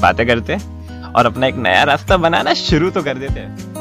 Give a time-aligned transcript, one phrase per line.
[0.00, 0.56] बातें करते
[1.18, 3.72] और अपना एक नया रास्ता बनाना शुरू तो कर देते हैं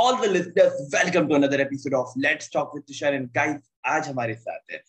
[0.00, 3.56] all the listeners welcome to another episode of let's talk with tushar and guys
[3.94, 4.82] आज हमारे साथ है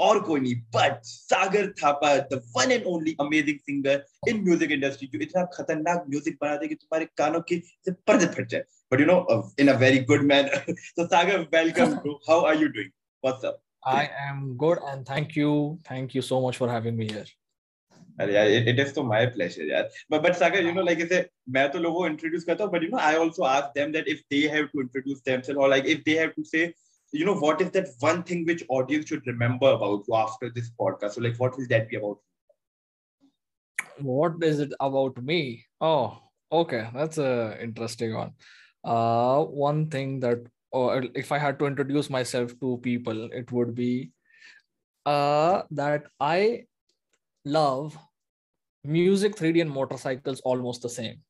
[0.00, 5.08] और कोई नहीं but Sagar Thapa the one and only amazing singer in music industry
[5.12, 9.06] जो इतना खतरनाक म्यूज़िक बनाते कि तुम्हारे कानों के से पर्दे फट जाए but you
[9.06, 9.18] know
[9.60, 12.92] in a very good manner so sagar welcome to how are you doing
[13.24, 15.50] what's up I am good and thank you.
[15.84, 17.24] Thank you so much for having me here.
[18.21, 20.99] अरे यार it, it is to my pleasure यार but but sagar you know like
[21.05, 21.25] ऐसे
[21.57, 24.11] मैं तो लोगों को introduce करता हूँ but you know I also ask them that
[24.15, 26.73] if they have to introduce themselves or like if they have to say
[27.11, 30.69] you know what is that one thing which audience should remember about you after this
[30.83, 32.21] podcast so like what will that be about
[33.99, 35.65] What is it about me?
[35.79, 36.17] Oh,
[36.51, 36.89] okay.
[36.93, 38.31] That's a interesting one.
[38.83, 40.39] Uh, one thing that,
[40.71, 44.11] or if I had to introduce myself to people, it would be
[45.05, 46.65] uh, that I
[47.45, 47.97] love
[48.84, 51.20] music, 3D, and motorcycles almost the same.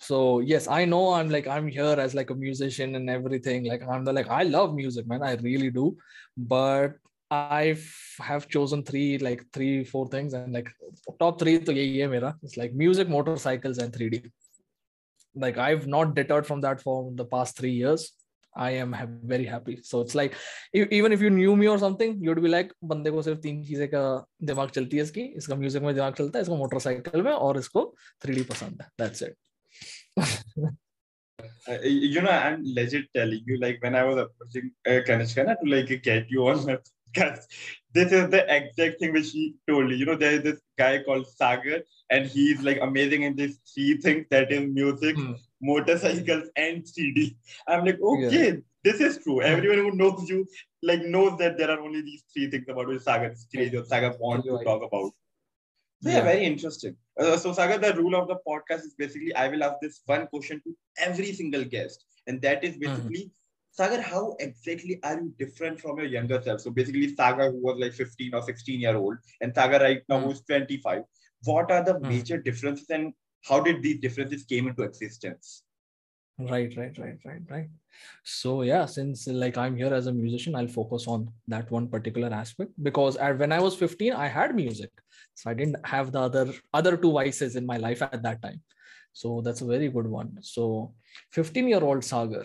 [0.00, 3.64] So yes, I know I'm like I'm here as like a musician and everything.
[3.64, 5.22] Like I'm the like I love music, man.
[5.22, 5.96] I really do.
[6.36, 6.92] But
[7.30, 7.76] I
[8.20, 10.68] have chosen three like three four things and like
[11.18, 12.36] top three to ye mera.
[12.42, 14.30] It's like music, motorcycles, and 3D.
[15.34, 18.12] Like I've not deterred from that for the past three years.
[18.57, 19.79] I am ha- very happy.
[19.81, 20.35] So it's like
[20.75, 23.63] e- even if you knew me or something, you'd be like बंदे को सिर्फ तीन
[23.65, 24.03] चीजें का
[24.51, 27.93] दिमाग चलती है इसकी इसका म्यूजिक में दिमाग चलता है इसको मोटरसाइकिल में और इसको
[28.25, 29.35] 3D पसंद है that's it
[31.67, 35.55] uh, you know I'm legit telling you like when I was approaching uh, Kanishka na,
[35.55, 36.77] to like get you on my
[37.15, 37.43] podcast
[37.93, 41.01] this is the exact thing which he told you you know there is this guy
[41.07, 41.79] called Sagar
[42.09, 45.33] and he's like amazing in these three things that is music Hmm.
[45.60, 47.36] motorcycles and 3D
[47.66, 48.56] I'm like okay Yeah.
[48.84, 50.46] this is true everyone who knows you
[50.82, 54.14] like knows that there are only these three things about which Sagar crazy or Sagar
[54.20, 55.12] wants to talk about
[56.02, 56.96] so yeah, very interesting.
[57.18, 60.26] Uh, so, Sagar, the rule of the podcast is basically I will ask this one
[60.28, 63.32] question to every single guest, and that is basically,
[63.72, 66.60] Sagar, how exactly are you different from your younger self?
[66.60, 70.20] So, basically, Sagar, who was like 15 or 16 year old, and Sagar right now
[70.20, 70.24] Mm.
[70.24, 71.02] who's 25.
[71.44, 72.06] What are the Mm.
[72.06, 73.12] major differences, and
[73.44, 75.62] how did these differences came into existence?
[76.38, 77.68] right right right right right.
[78.22, 82.32] So yeah since like i'm here as a musician i'll focus on that one particular
[82.32, 84.90] aspect because at, when i was 15 i had music.
[85.34, 88.62] So i didn't have the other other two vices in my life at that time.
[89.12, 90.38] So that's a very good one.
[90.42, 90.94] So
[91.32, 92.44] 15 year old sagar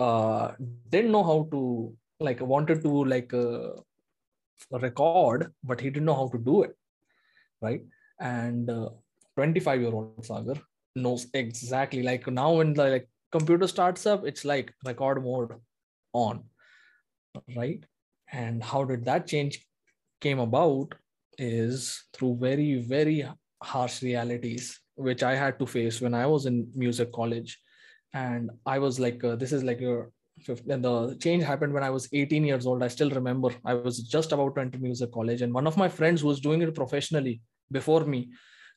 [0.00, 0.52] uh
[0.88, 3.72] didn't know how to like wanted to like uh,
[4.70, 6.74] record but he didn't know how to do it
[7.60, 7.82] right?
[8.20, 8.90] And uh,
[9.38, 10.58] 25 year old sagar
[11.06, 15.52] knows exactly like now when the like computer starts up it's like record mode
[16.12, 16.44] on
[17.56, 17.84] right?
[18.32, 19.64] And how did that change
[20.20, 20.94] came about
[21.38, 23.26] is through very very
[23.62, 27.58] harsh realities which i had to face when i was in music college.
[28.12, 30.10] And i was like uh, this is like your
[30.42, 33.74] fifth- and the change happened when i was 18 years old i still remember i
[33.74, 36.62] was just about to enter music college and one of my friends who was doing
[36.62, 37.40] it professionally
[37.78, 38.20] before me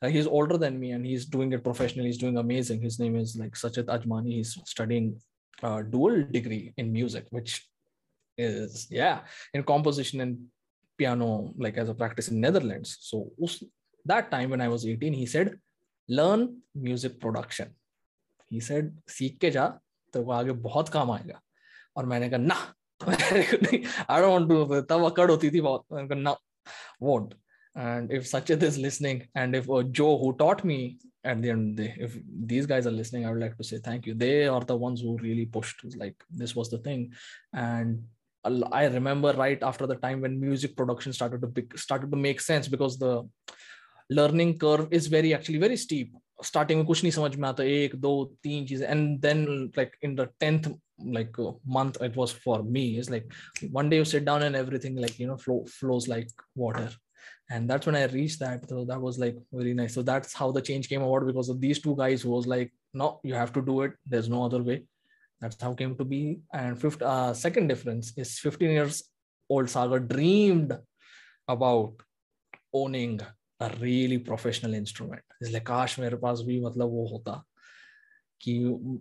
[0.02, 3.16] uh, he's older than me and he's doing it professionally he's doing amazing his name
[3.16, 5.06] is like sachit ajmani he's studying
[5.62, 7.66] uh, dual degree in music which
[8.38, 9.20] is yeah
[9.54, 10.38] in composition and
[10.98, 13.62] piano like as a practice in netherlands so us,
[14.04, 15.58] that time when i was 18 he said
[16.08, 16.42] learn
[16.74, 17.74] music production
[18.46, 19.66] he said सीख के जा
[20.12, 21.40] तो वो आगे बहुत काम आएगा
[21.96, 22.54] और मैंने कहा ना
[23.04, 26.36] आई डोंट वांट टू तब अकड़ होती थी बहुत मैंने कहा ना
[27.00, 27.34] won't
[27.74, 31.70] and if Sachit is listening and if uh, Joe who taught me at the end
[31.70, 32.18] of the day if
[32.52, 35.00] these guys are listening I would like to say thank you they are the ones
[35.02, 37.12] who really pushed like this was the thing
[37.52, 38.04] and
[38.44, 42.16] al- I remember right after the time when music production started to bec- started to
[42.16, 43.28] make sense because the
[44.08, 47.94] learning curve is very actually very steep starting में कुछ नहीं समझ में आता एक
[48.00, 48.12] दो
[48.42, 50.68] तीन चीजें and then like in the 10th
[51.16, 53.26] like uh, month it was for me it's like
[53.72, 56.88] one day you sit down and everything like you know flow, flows like water
[57.50, 60.50] and that's when i reached that so that was like very nice so that's how
[60.50, 63.52] the change came about because of these two guys who was like no you have
[63.52, 64.84] to do it there's no other way
[65.40, 69.02] that's how it came to be and fifth uh, second difference is 15 years
[69.50, 70.76] old saga dreamed
[71.48, 71.94] about
[72.72, 73.20] owning
[73.60, 75.22] a really professional instrument.
[75.40, 77.42] It's like काश मेरे पास भी मतलब वो होता
[78.40, 78.54] कि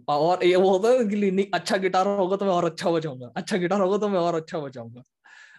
[0.10, 3.32] और ये वो होता है कि नहीं अच्छा गिटार होगा तो मैं और अच्छा बजाऊंगा
[3.38, 5.04] अच्छा गिटार होगा तो मैं और अच्छा बजाऊंगा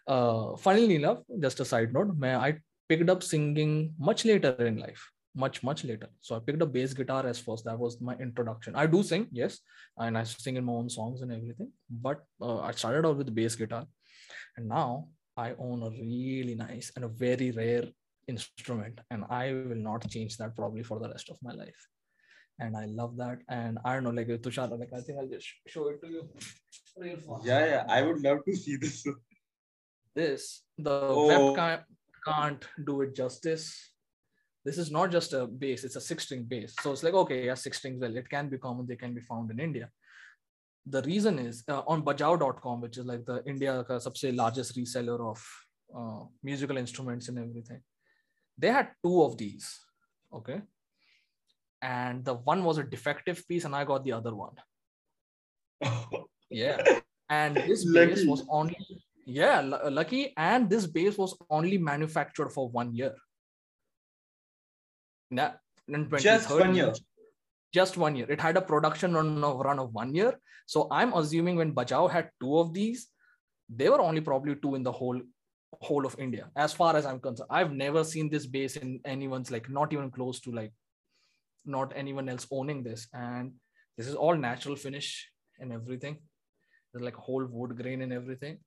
[0.09, 2.53] uh, funnily enough just a side note मैं I
[2.92, 3.74] picked up singing
[4.10, 5.04] much later in life
[5.44, 8.76] much much later so i picked up bass guitar as first that was my introduction
[8.84, 9.60] i do sing yes
[10.06, 11.72] and i sing in my own songs and everything
[12.08, 13.86] but uh, i started out with bass guitar
[14.58, 15.08] and now
[15.46, 17.86] i own a really nice and a very rare
[18.34, 21.88] instrument and i will not change that probably for the rest of my life
[22.62, 23.40] and I love that.
[23.50, 26.30] And I don't know, like Tushar, like I think I'll just show it to you
[26.98, 27.46] real fast.
[27.46, 27.86] Yeah, yeah.
[27.90, 29.04] I would love to see this.
[30.16, 31.28] This the Oh.
[31.32, 31.80] webcam
[32.26, 33.92] can't do it justice.
[34.64, 36.76] This is not just a bass; it's a six-string bass.
[36.82, 38.00] So it's like okay, yeah, six strings.
[38.00, 39.90] Well, it can be common; they can be found in India.
[40.86, 45.20] The reason is uh, on Bajaao.com, which is like the India ka sabse largest reseller
[45.32, 45.44] of
[45.96, 47.82] uh, musical instruments and everything.
[48.58, 49.80] They had two of these,
[50.34, 50.62] okay,
[51.82, 54.56] and the one was a defective piece, and I got the other one.
[56.52, 56.84] Yeah.
[57.30, 58.28] And this bass Lucky.
[58.28, 58.76] was only,
[59.32, 60.34] yeah, lu- uh, lucky.
[60.38, 63.16] And this bass was only manufactured for one year.
[65.88, 66.94] In Just one year.
[67.74, 68.30] Just one year.
[68.30, 70.38] It had a production run of, run of one year.
[70.66, 73.08] So I'm assuming when Bajaao had two of these,
[73.70, 75.22] they were only probably two in the whole
[75.80, 77.50] whole of India, as far as I'm concerned.
[77.50, 80.74] I've never seen this bass in anyone's like not even close to like
[81.66, 83.08] not anyone else owning this.
[83.14, 83.54] And
[83.98, 85.30] this is all natural finish
[85.60, 86.18] and everything.
[86.92, 88.60] There's like whole wood grain and everything.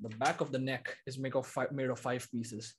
[0.00, 2.74] The back of the neck is made of five, made of five pieces.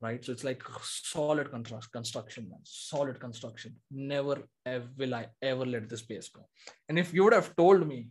[0.00, 0.24] Right.
[0.24, 2.60] So it's like solid construct, construction, man.
[2.64, 3.76] Solid construction.
[3.90, 6.46] Never ever will I ever let this bass go.
[6.88, 8.08] And if you would have told me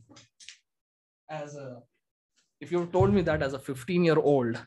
[1.30, 1.82] as a
[2.60, 4.62] if you told me that as a 15 year old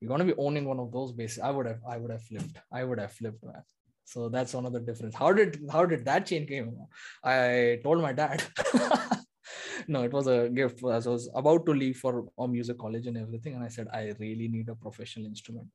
[0.00, 2.22] you're going to be owning one of those basses i would have i would have
[2.22, 3.62] flipped i would have flipped man
[4.04, 6.76] so that's another difference how did how did that change came
[7.24, 8.42] i told my dad
[9.88, 10.84] no, it was a gift.
[10.84, 13.88] As I was about to leave for a music college and everything, and I said
[13.92, 15.68] I really need a professional instrument.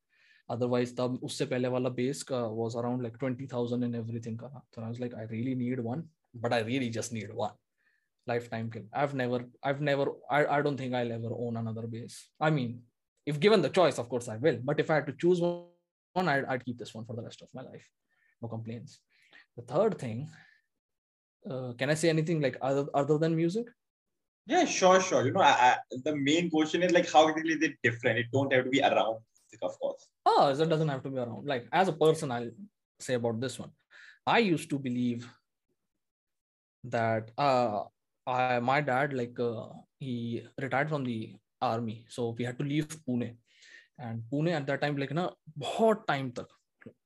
[0.49, 4.49] Otherwise, the usse पहले wala bass ka was around like twenty thousand and everything ka.
[4.73, 7.51] So I was like, I really need one, but I really just need one
[8.29, 8.83] lifetime kill.
[8.93, 12.29] I've never, I've never, I, I don't think I'll ever own another bass.
[12.39, 12.81] I mean,
[13.25, 14.59] if given the choice, of course I will.
[14.63, 17.41] But if I had to choose one, I'd, I'd keep this one for the rest
[17.41, 17.87] of my life.
[18.41, 18.99] No complaints.
[19.57, 20.29] The third thing,
[21.49, 23.67] uh, can I say anything like other, other than music?
[24.46, 25.24] Yeah, sure, sure.
[25.26, 28.18] You know, I, I, the main question is like how exactly is it different?
[28.18, 30.06] It don't have to be around, music, of course.
[30.26, 31.46] Oh, that doesn't have to be around.
[31.46, 32.50] Like as a person, I'll
[33.00, 33.70] say about this one.
[34.26, 35.26] I used to believe
[36.84, 37.84] that uh,
[38.26, 39.68] I, my dad, like uh,
[39.98, 43.36] he retired from the army, so we had to leave Pune,
[43.98, 46.46] and Pune at that time, like ना बहुत time तक,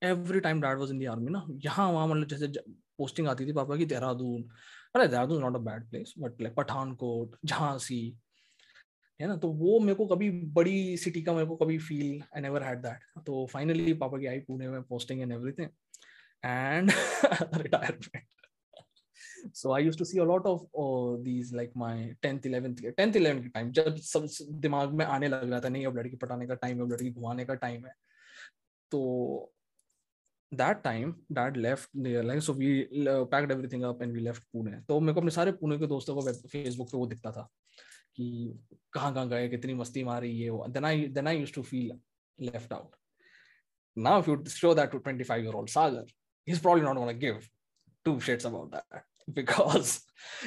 [0.02, 2.52] every time dad was in the army ना, यहाँ वहाँ मतलब जैसे
[3.00, 4.44] posting आती थी पापा की देहरादून,
[4.95, 8.17] अरे Dehradun not a bad place, but like Pathankot, Jhansi,
[9.21, 9.37] है ना?
[9.37, 12.79] तो वो मेरे को कभी बड़ी सिटी का मेरे को कभी feel I never had
[12.79, 15.69] that तो फाइनली पापा की आई पुणे में posting and everything
[16.45, 16.91] and
[17.53, 18.23] retirement
[19.43, 23.15] so i used to see a lot of oh, these like my 10th 11th 10th
[23.15, 26.47] 11th के टाइम जब सब दिमाग में आने लग रहा था नहीं अब लड़की पटाने
[26.47, 27.93] का टाइम है अब लड़की घुमाने का टाइम है।
[28.91, 29.52] तो
[30.52, 34.42] that time dad left there like so we uh, packed everything up and we left
[34.54, 37.48] pune तो मेरे को अपने सारे पुणे के दोस्तों को फेसबुक पे वो दिखता था
[38.16, 38.28] कि
[38.92, 41.98] कहाँ कहाँ गए कितनी मस्ती मारी ये वो then I then I used to feel
[42.38, 42.94] left out
[43.96, 46.04] now if you show that to 25 year old Sagar
[46.46, 47.48] he's probably not going to give
[48.04, 50.00] two shits about that because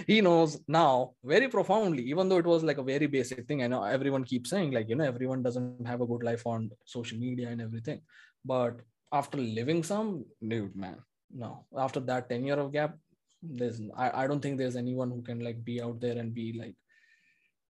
[0.08, 3.68] he knows now very profoundly even though it was like a very basic thing I
[3.68, 7.20] know everyone keeps saying like you know everyone doesn't have a good life on social
[7.20, 8.02] media and everything
[8.44, 8.82] but
[9.19, 10.25] after living some?
[10.53, 10.99] Dude man.
[11.45, 11.51] No.
[11.87, 12.97] After that 10 year of gap
[13.43, 16.47] there's I, I don't think there's anyone who can like be out there and be
[16.59, 16.75] like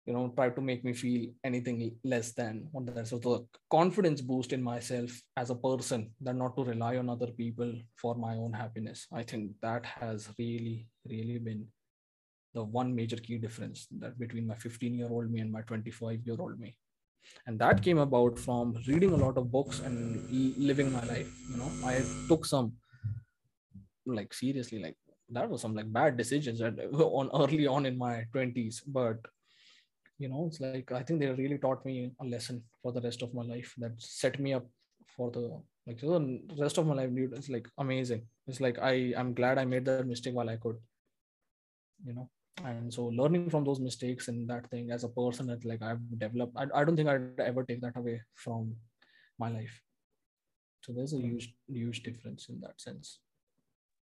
[0.06, 4.22] you know try to make me feel anything less than what that so the confidence
[4.22, 8.34] boost in myself as a person that not to rely on other people for my
[8.36, 11.66] own happiness i think that has really really been
[12.56, 16.26] the one major key difference that between my 15 year old me and my 25
[16.26, 16.76] year old me
[17.48, 19.98] and that came about from reading a lot of books and
[20.58, 21.72] living my life you know.
[21.86, 22.74] I took some
[24.06, 24.96] like seriously like
[25.32, 29.18] that was some like bad decisions on early on in my 20s but
[30.18, 33.22] you know it's like i think they really taught me a lesson for the rest
[33.22, 34.66] of my life that set me up
[35.16, 38.22] for the like the rest of my life dude it's like amazing.
[38.48, 40.78] It's like i i'm glad i made that mistake while i could
[42.06, 45.65] you know and so learning from those mistakes and that thing as a person that
[45.65, 48.77] like i've developed i, I don't think i'd ever take that away from
[49.39, 49.81] my life
[50.85, 53.19] so there's a huge huge difference in that sense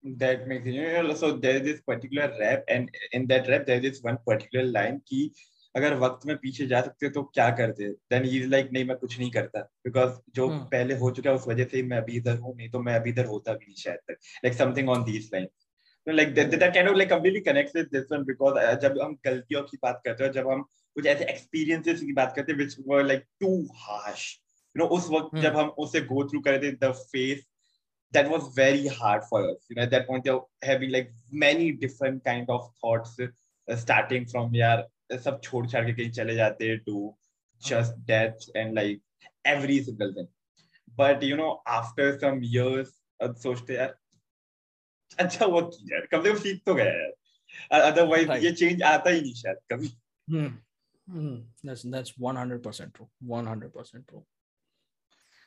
[0.05, 4.02] that makes you know, so there's this particular rap and in that rap there's this
[4.02, 5.31] one particular line कि
[5.76, 8.97] अगर वक्त में पीछे जा सकते तो क्या करते देन ही इज लाइक नहीं मैं
[8.97, 10.64] कुछ नहीं करता बिकॉज जो Hmm.
[10.71, 12.95] पहले हो चुका है उस वजह से ही मैं अभी इधर हूँ नहीं तो मैं
[12.95, 15.47] अभी इधर होता भी नहीं शायद तक like something on these line
[16.07, 19.79] like that kind of like completely connects with this one because जब हम गलतियों की
[19.83, 20.62] बात करते हैं जब हम
[20.97, 24.26] कुछ ऐसे एक्सपीरियंसेस की बात करते हैं which were like too harsh
[24.76, 25.43] you know उस वक्त Hmm.
[25.43, 27.49] जब हम उसे गो थ्रू करते the face
[28.12, 29.61] that was very hard for us.
[29.71, 31.07] You know, at that point, you're having like
[31.45, 34.83] many different kind of thoughts, uh, starting from यार
[35.25, 36.99] सब छोड़ छाड़ के कहीं चले जाते हैं to
[37.61, 39.00] just death and like
[39.45, 40.29] every single thing.
[40.99, 43.95] But you know, after some years, अब सोचते यार
[45.10, 46.92] 真係 work 嘅，咁都 fit 到嘅。
[47.70, 49.92] 啊，但係為嘅 change 啊，都 initial 咁。
[50.30, 50.62] 嗯
[51.10, 51.90] 嗯，that's hmm.
[51.90, 51.96] hmm.
[51.96, 53.08] that's one hundred percent true.
[53.26, 54.26] One hundred percent true.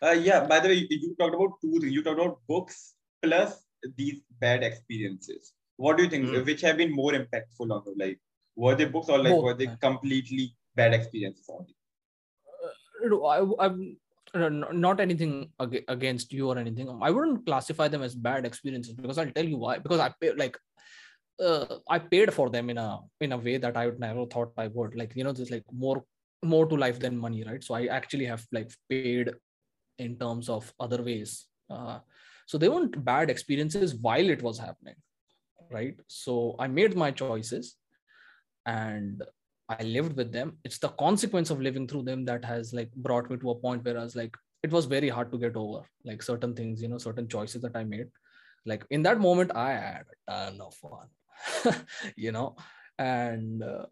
[0.02, 0.47] Uh, yeah.
[0.47, 1.93] By the way, you talked about two things.
[1.93, 3.62] You talked about books plus
[3.97, 5.52] these bad experiences.
[5.76, 6.29] What do you think?
[6.29, 6.45] Hmm.
[6.45, 8.17] Which have been more impactful on your life
[8.57, 11.75] were they books or like were they completely bad experiences only?
[13.02, 13.97] Uh, I, I'm
[14.34, 16.88] not anything ag- against you or anything.
[17.02, 19.78] I wouldn't classify them as bad experiences because I'll tell you why.
[19.78, 20.56] Because I pay, like
[21.40, 24.52] uh, I paid for them in a in a way that I would never thought
[24.56, 24.94] I would.
[24.94, 26.04] Like you know, there's like more
[26.42, 27.62] more to life than money, right?
[27.62, 29.32] So I actually have like paid
[29.99, 31.46] in terms of other ways.
[31.68, 31.99] Uh,
[32.46, 34.96] so they weren't bad experiences while it was happening,
[35.70, 35.96] right?
[36.08, 37.76] So I made my choices,
[38.66, 39.22] and
[39.71, 40.59] I lived with them.
[40.65, 43.85] It's the consequence of living through them that has like brought me to a point
[43.85, 45.83] where I was like, it was very hard to get over.
[46.05, 48.09] Like certain things, you know, certain choices that I made.
[48.67, 51.77] Like in that moment, I had a ton of fun,
[52.17, 52.57] you know,
[52.99, 53.87] and uh,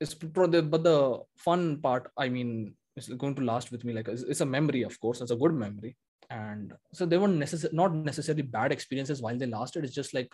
[0.00, 3.94] it's but the fun part, I mean, it's going to last with me.
[3.94, 5.96] Like it's, a memory, of course, it's a good memory,
[6.28, 9.84] and so they weren't necessarily not necessarily bad experiences while they lasted.
[9.84, 10.30] It's just like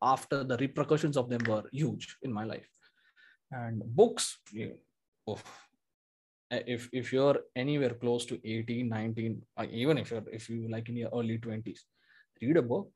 [0.00, 2.73] after the repercussions of them were huge in my life
[3.50, 4.38] and books.
[5.28, 5.36] Uh,
[6.66, 10.88] if if you're anywhere close to 18 19 uh, even if you're if you like
[10.88, 11.80] in your early 20s
[12.42, 12.90] read a book.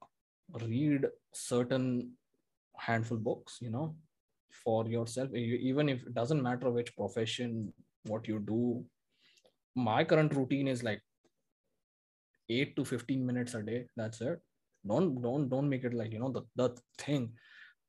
[0.62, 2.12] Read certain
[2.76, 3.96] handful books you know
[4.64, 5.34] for yourself.
[5.34, 7.72] Even if it doesn't matter which profession
[8.04, 8.84] what you do.
[9.74, 11.02] My current routine is like
[12.48, 13.86] 8 to 15 minutes a day.
[13.96, 14.40] That's it.
[14.86, 17.32] Don't don't don't make it like you know the, the thing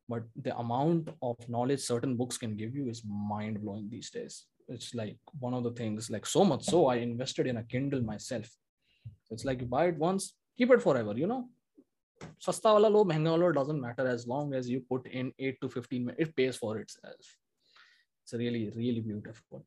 [0.10, 4.46] but the amount of knowledge certain books can give you is mind blowing these days.
[4.68, 8.02] It's like one of the things like so much so i invested in a kindle
[8.02, 8.50] myself.
[9.32, 11.42] It's like you buy it once keep it forever you know?
[12.46, 15.70] Sasta wala lo mehenga wala doesn't matter as long as you put in 8 to
[15.70, 17.36] 15 minutes it pays for itself.
[18.24, 19.66] It's really really beautiful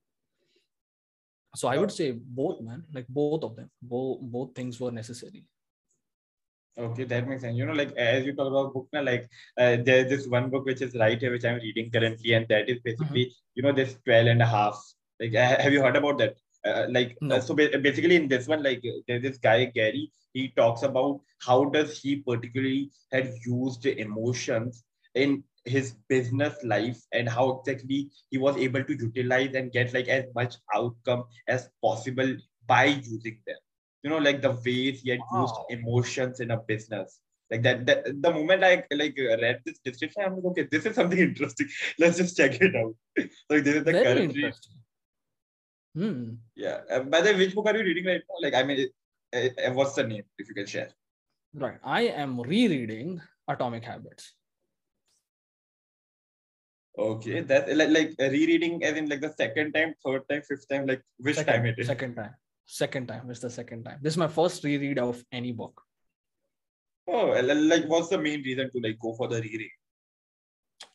[1.55, 5.45] so i would say both man like both of them both both things were necessary
[6.79, 7.57] Okay, that makes sense.
[7.57, 10.65] You know, like as you talk about book, now, like uh, there's this one book
[10.65, 13.99] which is right here, which I'm reading currently, and that is basically, you know, this
[14.07, 14.83] 12 and a half.
[15.21, 16.37] Like, uh, have you heard about that?
[16.65, 17.37] Uh, like, No.
[17.37, 20.11] uh, so ba- basically in this one, like uh, there's this guy Gary.
[20.33, 24.83] He talks about how does he particularly had used emotions
[25.15, 30.09] in his business life and how exactly he was able to utilize and get like
[30.09, 32.35] as much outcome as possible
[32.67, 33.57] by using them
[34.03, 37.21] you know like the ways he had used emotions in a business.
[37.51, 40.95] Like that, that the moment i like read this description i'm like okay this is
[40.95, 41.69] something interesting.
[41.99, 42.95] Let's just check it out.
[43.51, 44.79] Like this is the very current interesting.
[45.95, 46.35] hmm.
[46.57, 46.81] yeah.
[46.91, 48.39] Uh, by the way which book are you reading right now?
[48.41, 48.89] Like i mean
[49.35, 50.91] uh, uh, what's the name if you can share?
[51.55, 51.79] Right.
[51.85, 54.33] I am rereading Atomic Habits.
[56.99, 60.87] okay that like, like rereading as in like the second time third time fifth time
[60.87, 61.87] like which second, time it is?
[61.87, 62.35] Second time.
[62.67, 63.31] Second time.
[63.31, 63.99] It's the second time.
[64.01, 65.83] This is my first reread of any book.
[67.09, 67.29] oh
[67.71, 69.71] like what's the main reason to like go for the reread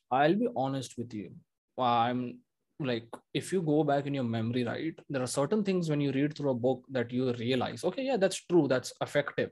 [0.09, 1.31] I'll be honest with you.
[1.77, 2.39] Uh, I'm
[2.79, 6.11] like, if you go back in your memory, right, there are certain things when you
[6.11, 9.49] read through a book that you realize, okay, yeah, that's true, that's effective.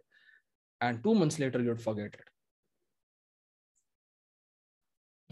[0.82, 2.30] And two months later, you'd forget it.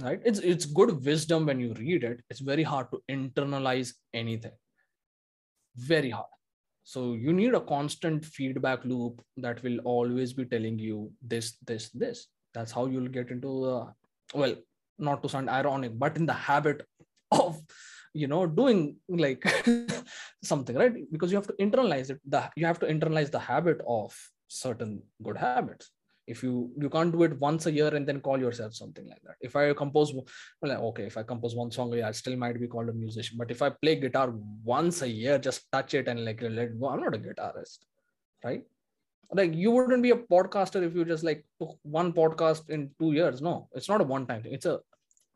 [0.01, 0.21] Right?
[0.25, 2.21] It's it's good wisdom when you read it.
[2.29, 4.57] It's very hard to internalize anything.
[5.75, 6.25] Very hard.
[6.83, 11.89] So you need a constant feedback loop that will always be telling you this, this,
[11.89, 12.27] this.
[12.53, 14.55] That's how you'll get into the well,
[14.99, 16.85] not to sound ironic, but in the habit
[17.31, 17.61] of
[18.13, 19.43] you know doing like
[20.43, 23.81] something right because you have to internalize it the you have to internalize the habit
[23.87, 24.15] of
[24.47, 25.89] certain good habits
[26.27, 29.21] if you you can't do it once a year and then call yourself something like
[29.23, 29.35] that.
[29.41, 30.13] If i compose
[30.61, 32.93] well okay if i compose one song a year i still might be called a
[32.93, 33.37] musician.
[33.37, 36.89] But if i play guitar once a year just touch it and like let go
[36.89, 37.79] i'm not a guitarist
[38.43, 38.63] right?
[39.31, 43.13] Like you wouldn't be a podcaster if you just like took one podcast in two
[43.13, 43.41] years.
[43.41, 44.53] No it's not a one time thing.
[44.53, 44.79] It's a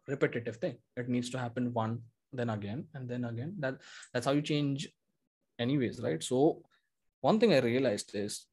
[0.08, 0.78] repetitive thing.
[0.96, 2.02] It needs to happen one
[2.32, 3.56] then again and then again.
[3.60, 3.78] That
[4.14, 4.88] that's how you change
[5.60, 6.24] anyways right?
[6.24, 6.62] So
[7.22, 8.46] one thing i realized is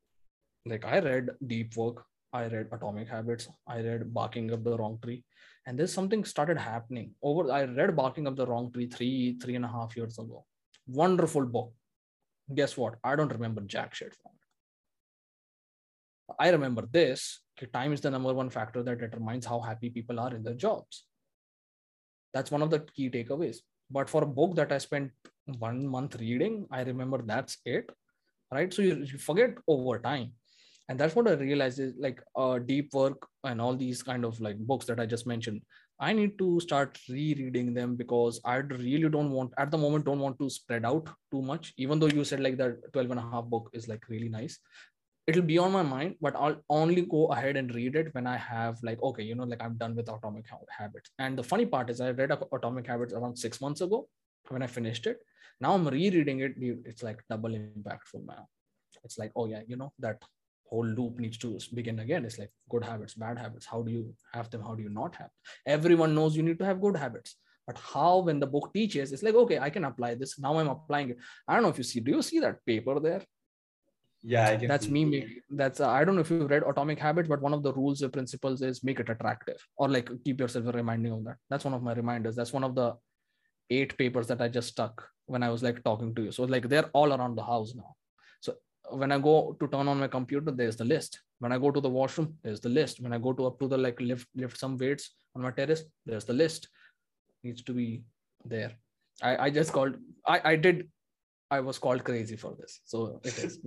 [0.67, 3.49] like i read deep work i read atomic habits.
[3.67, 5.25] I read barking up the wrong tree.
[5.67, 9.57] And there's something started happening over i read barking up the wrong tree three three
[9.61, 10.45] and a half years ago.
[10.87, 11.73] Wonderful book.
[12.55, 12.97] Guess what?
[13.03, 14.49] I don't remember jack shit from it.
[16.39, 17.41] I remember this
[17.73, 21.05] time is the number one factor that determines how happy people are in their jobs.
[22.35, 23.59] That's one of the key takeaways.
[23.91, 25.13] But for a book that i spent
[25.59, 27.91] one month reading i remember that's it
[28.55, 28.73] right?
[28.73, 30.33] So you, you forget over time
[30.89, 34.41] and that's what i realized is like uh, deep work and all these kind of
[34.41, 35.63] like books that i just mentioned
[36.01, 40.25] i need to start rereading them because i really don't want at the moment don't
[40.27, 41.73] want to spread out too much.
[41.77, 44.59] Even though you said like that 12 and a half book is like really nice
[45.27, 48.37] it'll be on my mind but i'll only go ahead and read it when i
[48.37, 50.45] have like okay you know like i'm done with atomic
[50.79, 51.11] habits.
[51.19, 54.09] And the funny part is i read atomic habits around six months ago
[54.49, 55.19] when i finished it.
[55.61, 58.49] Now i'm rereading it it's like double impactful now
[59.05, 60.23] it's like oh yeah you know that
[60.65, 62.25] whole loop needs to begin again.
[62.25, 63.67] It's like good habits bad habits.
[63.67, 64.63] How do you have them?
[64.63, 65.31] How do you not have
[65.67, 67.37] everyone knows you need to have good habits.
[67.67, 70.39] But how when the book teaches it's like okay i can apply this.
[70.39, 71.19] Now i'm applying it.
[71.47, 73.23] I don't know if you see do you see that paper there?
[74.23, 76.99] Yeah I can that's me make, that's uh, i don't know if you've read atomic
[76.99, 80.41] habits but one of the rules or principles is make it attractive or like keep
[80.41, 81.37] yourself reminding of that.
[81.51, 82.35] That's one of my reminders.
[82.35, 82.95] That's one of the
[83.71, 86.33] eight papers that i just stuck when i was like talking to you.
[86.33, 87.95] So like they're all around the house now
[88.91, 91.81] when i go to turn on my computer there's the list when i go to
[91.81, 94.59] the washroom there's the list when i go to up to the like lift lift
[94.59, 96.69] some weights on my terrace there's the list
[97.43, 98.03] needs to be
[98.45, 98.73] there
[99.23, 100.89] i i just called i i did
[101.51, 102.81] I was called crazy for this.
[102.85, 103.59] So it is.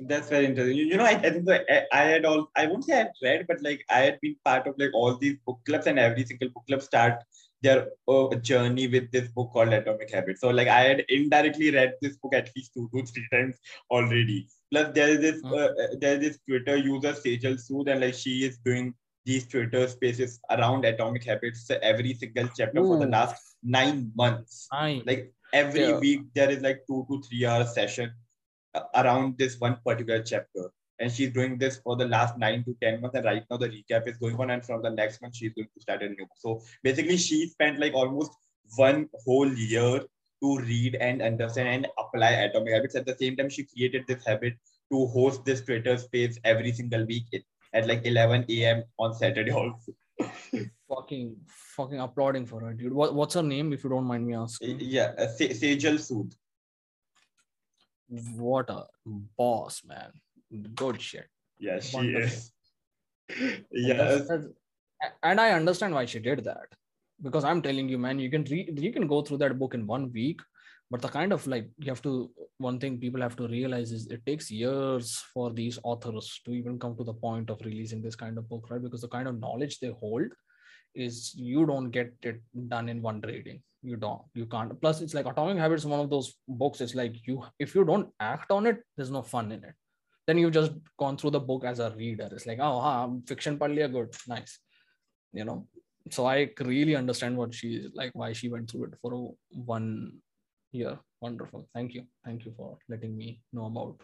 [0.00, 0.76] That's very interesting.
[0.76, 3.12] You, you know, I, I think I, I had all, I won't say I had
[3.22, 6.24] read, but like I had been part of like all these book clubs and every
[6.24, 7.22] single book club start
[7.62, 10.40] their uh, journey with this book called Atomic Habits.
[10.40, 13.56] So like I had indirectly read this book at least two to three times
[13.90, 14.48] already.
[14.70, 15.54] Plus there is this, hmm.
[15.54, 15.68] uh,
[16.00, 18.94] there is this Twitter user Sejal Sood and like she is doing
[19.24, 22.86] these Twitter spaces around Atomic Habits every single chapter Ooh.
[22.86, 24.66] for the last nine months.
[24.72, 25.02] Nine.
[25.06, 25.98] Like every yeah.
[25.98, 28.12] week, there is like two to three hour session
[28.74, 30.70] uh, around this one particular chapter.
[31.00, 33.16] And she's doing this for the last nine to 10 months.
[33.16, 34.50] And right now, the recap is going on.
[34.50, 36.36] And from the next month, she's going to start a new book.
[36.36, 38.32] So basically, she spent like almost
[38.76, 40.02] one whole year
[40.42, 42.94] to read and understand and apply atomic habits.
[42.94, 44.54] At the same time, she created this habit
[44.92, 47.24] to host this Twitter space every single week
[47.72, 48.84] at like 11 a.m.
[48.98, 49.94] on Saturday also.
[50.88, 51.36] fucking
[51.76, 52.92] fucking applauding for her, dude.
[52.92, 54.78] What, what's her name, if you don't mind me asking?
[54.80, 56.34] Yeah, uh, Sejal Sood.
[58.36, 58.86] What a
[59.38, 60.10] boss, man.
[60.74, 61.26] Good shit.
[61.58, 62.26] Yeah, she Wonderful.
[62.26, 62.52] is.
[63.70, 63.94] yeah.
[63.94, 64.46] That's, that's,
[65.22, 66.66] and I understand why she did that.
[67.22, 69.86] Because I'm telling you, man, you can read you can go through that book in
[69.86, 70.40] one week
[70.90, 74.06] but the kind of like you have to one thing people have to realize is
[74.08, 78.16] it takes years for these authors to even come to the point of releasing this
[78.16, 80.26] kind of book right because the kind of knowledge they hold
[80.94, 85.14] is you don't get it done in one reading you don't you can't plus it's
[85.14, 88.66] like atomic habits one of those books it's like you if you don't act on
[88.66, 89.74] it there's no fun in it
[90.30, 93.58] then you've just gone through the book as a reader it's like oh huh, fiction
[93.58, 94.58] partly good nice
[95.32, 95.58] you know
[96.16, 99.34] so i really understand what she like why she went through it for
[99.74, 99.86] one
[100.72, 101.68] year wonderful.
[101.74, 102.04] Thank you.
[102.24, 103.96] Thank you for letting me know about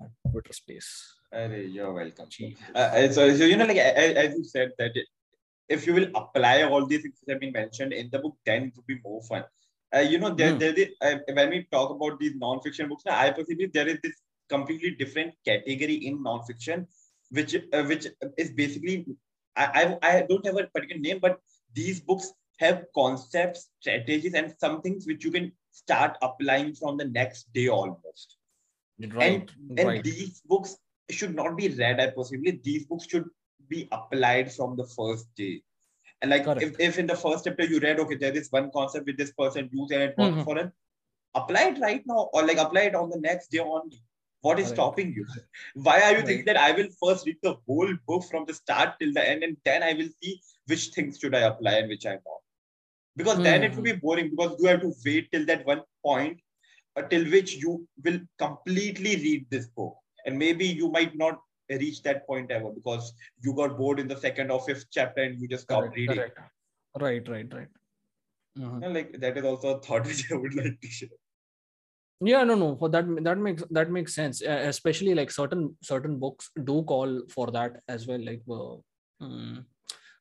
[0.00, 0.90] uh, Twitter space.
[1.32, 2.28] you're welcome.
[2.74, 4.92] Uh, so, so, you know, like as you said, that
[5.68, 8.64] if you will apply all these things that have been mentioned in the book, then
[8.64, 9.44] it would be more fun.
[9.94, 10.58] Uh, you know, there, mm.
[10.58, 14.14] there, uh, when we talk about these non-fiction books, I perceive there is this
[14.48, 16.86] completely different category in non-fiction,
[17.30, 19.06] which uh, which is basically
[19.56, 21.38] I, I I don't have a particular name, but
[21.74, 27.04] these books have concepts, strategies, and some things which you can start applying from the
[27.04, 28.36] next day almost.
[29.00, 29.50] Right.
[29.68, 30.04] And, and right.
[30.04, 30.76] these books
[31.10, 32.60] should not be read, I possibly.
[32.62, 33.28] These books should
[33.68, 35.62] be applied from the first day.
[36.22, 39.06] And like if, if in the first chapter you read, okay, there is one concept
[39.06, 40.44] with this person used and it worked mm-hmm.
[40.44, 40.72] for him,
[41.34, 44.00] apply it right now or like apply it on the next day only.
[44.44, 45.26] What is stopping you?
[45.74, 46.26] Why are you right.
[46.26, 49.42] thinking that I will first read the whole book from the start till the end
[49.42, 52.44] and then I will see which things should I apply and which I not?
[53.16, 53.44] because mm.
[53.44, 53.84] then it will hmm.
[53.84, 56.38] be boring because you have to wait till that one point
[56.96, 61.38] uh, till which you will completely read this book and maybe you might not
[61.70, 65.40] reach that point ever because you got bored in the second or fifth chapter and
[65.40, 66.38] you just stopped reading correct.
[67.00, 67.68] right right right
[68.62, 68.90] uh-huh.
[68.90, 71.08] like that is also a thought which i would like to share
[72.20, 74.40] yeah no no for that that makes that makes sense.
[74.42, 78.76] Especially like certain certain books do call for that as well like uh,
[79.22, 79.64] mm,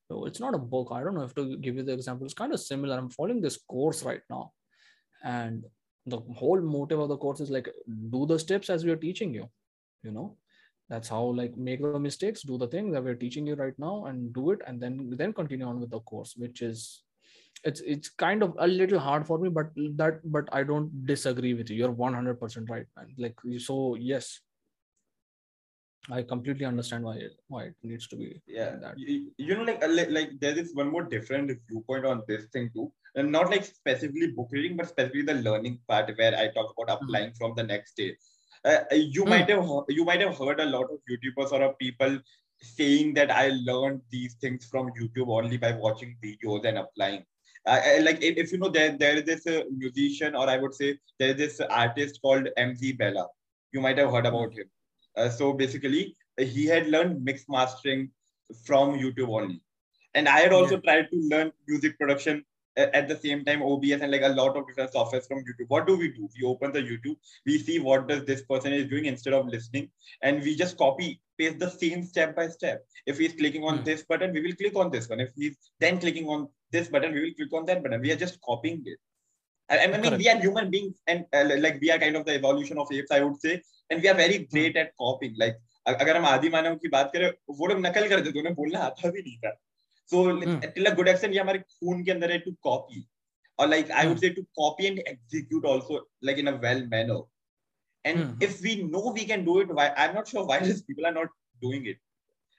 [0.09, 0.89] so it's not a book.
[0.91, 2.25] I don't know if to give you the example.
[2.25, 2.97] It's kind of similar.
[2.97, 4.51] I'm following this course right now.
[5.23, 5.63] And
[6.05, 7.69] the whole motive of the course is like
[8.11, 9.49] do the steps as we are teaching you
[10.03, 10.37] you know?
[10.89, 14.05] That's how like make the mistakes do the thing that we're teaching you right now
[14.05, 17.02] and do it and then then continue on with the course which is
[17.63, 21.53] it's it's kind of a little hard for me but that but i don't disagree
[21.53, 21.77] with you.
[21.77, 22.85] You're 100% right.
[22.97, 24.39] Man like so yes.
[26.11, 28.75] I completely understand why it, why it needs to be yeah.
[28.81, 28.99] that.
[28.99, 32.45] You, you know like, uh, like like there is one more different viewpoint on this
[32.51, 32.91] thing too.
[33.15, 37.01] And not like specifically book reading but specifically the learning part where i talk about
[37.01, 37.37] applying mm.
[37.37, 38.15] from the next day.
[38.65, 39.29] Uh, uh you mm.
[39.29, 42.19] might have you might have heard a lot of youtubers or of people
[42.61, 47.23] saying that i learned these things from youtube only by watching videos and applying
[47.65, 50.73] uh, like if, if, you know there there is this uh, musician or I would
[50.73, 53.27] say there is this artist called MZ Bella.
[53.71, 54.65] You might have heard about him.
[55.15, 58.09] Uh, so basically, he had learned mix mastering
[58.65, 59.61] from YouTube only,
[60.13, 60.81] and I had also yeah.
[60.91, 62.43] tried to learn music production
[62.75, 65.67] at the same time OBS and like a lot of different softwares from YouTube.
[65.67, 66.27] What do we do?
[66.35, 69.89] We open the YouTube, we see what does this person is doing instead of listening,
[70.21, 72.85] and we just copy paste the same step by step.
[73.05, 73.85] If he's clicking on mm.
[73.85, 75.19] this button, we will click on this one.
[75.19, 78.00] If he's then clicking on this button, we will click on that button.
[78.00, 78.98] We are just copying it.
[79.70, 80.18] I, I mean, Correct.
[80.18, 83.10] we are human beings, and uh, like we are kind of the evolution of apes,
[83.10, 84.50] I would say, and we are very hmm.
[84.52, 85.34] great at copying.
[85.38, 88.78] Like अगर हम आदि मानव की बात करें वो लोग नकल करते थे उन्हें बोलना
[88.86, 89.52] आता भी नहीं था
[90.10, 90.18] so
[90.74, 93.04] till a good extent ये हमारे खून के अंदर है to copy
[93.58, 97.20] or like I would say to copy and execute also like in a well manner.
[98.04, 98.42] And mm.
[98.42, 101.12] if we know we can do it, why I'm not sure why these people are
[101.12, 101.28] not
[101.60, 101.86] doing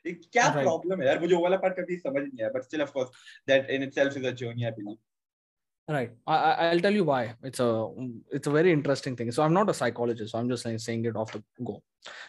[0.06, 0.26] it.
[0.32, 2.92] क्या problem है यार मुझे वो वाला part कभी समझ नहीं आया but still of
[2.92, 3.10] course
[3.48, 4.98] that in itself is a journey I believe
[5.94, 7.68] right I, i'll tell you why it's a
[8.32, 11.06] it's a very interesting thing so i'm not a psychologist so i'm just saying, saying
[11.06, 11.82] it off the go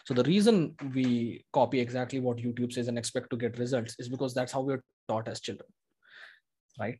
[0.03, 4.09] so the reason we copy exactly what youtube says and expect to get results is
[4.09, 5.69] because that's how we're taught as children
[6.79, 6.99] right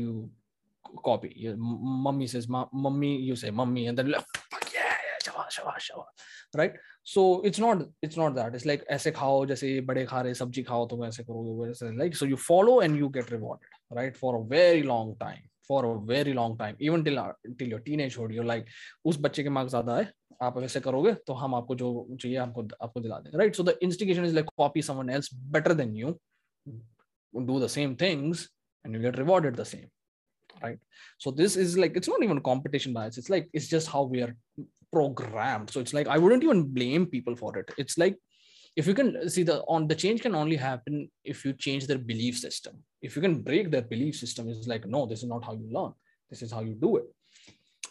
[0.00, 0.30] you
[1.04, 1.56] copy your
[2.08, 4.26] mummy says mummy you say mummy and then like,
[5.18, 6.06] yeah, yeah shawa, shawa, shawa.
[6.56, 6.74] right
[7.06, 10.62] so it's not it's not that it's like ऐसे खाओ जैसे बड़े खा रहे सब्जी
[10.62, 14.34] खाओ तो ऐसे करोगे वैसे like so you follow and you get rewarded right for
[14.34, 17.18] a very long time for a very long time even till
[17.58, 18.66] till your teenage होड यू लाइक
[19.04, 20.10] उस बच्चे के मार्क्स ज्यादा है
[20.42, 23.78] आप वैसे करोगे तो हम आपको जो चाहिए आपको आपको दिला देंगे right so the
[23.82, 26.18] instigation is like copy someone else better then you
[27.46, 28.48] do the same things
[28.84, 29.86] and you get rewarded the same
[30.62, 30.78] right
[31.18, 34.22] so this is like it's not even competition bias it's like it's just how we
[34.22, 34.34] are
[34.91, 35.69] programmed.
[35.69, 37.69] So it's like i wouldn't even blame people for it.
[37.77, 38.17] It's like
[38.75, 41.97] if you can see the on the change can only happen if you change their
[41.97, 42.83] belief system.
[43.01, 45.67] If you can break their belief system it's like no this is not how you
[45.71, 45.93] learn.
[46.29, 47.05] This is how you do it.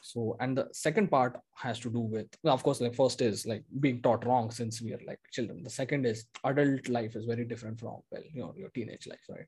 [0.03, 3.47] So and the second part has to do with well, of course like first is
[3.47, 5.63] like being taught wrong since we are like children.
[5.63, 9.27] The second is adult life is very different from well you know your teenage life
[9.29, 9.47] right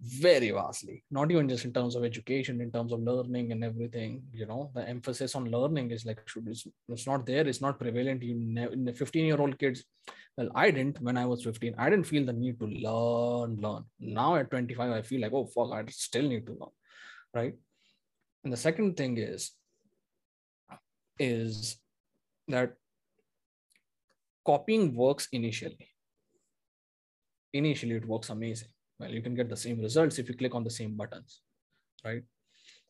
[0.00, 4.22] very vastly not even just in terms of education in terms of learning and everything
[4.32, 8.22] you know the emphasis on learning is like it's, it's not there it's not prevalent.
[8.22, 9.84] You ne- in the 15 year old kids
[10.36, 13.84] well i didn't when i was 15 i didn't feel the need to learn learn.
[13.98, 16.70] Now at 25 i feel like oh fuck i still need to learn
[17.34, 17.54] right?
[18.44, 19.52] And the second thing is
[21.18, 21.76] is
[22.48, 22.74] that
[24.44, 25.88] copying works initially.
[27.52, 30.64] Initially it works amazing well you can get the same results if you click on
[30.64, 31.40] the same buttons
[32.06, 32.22] right?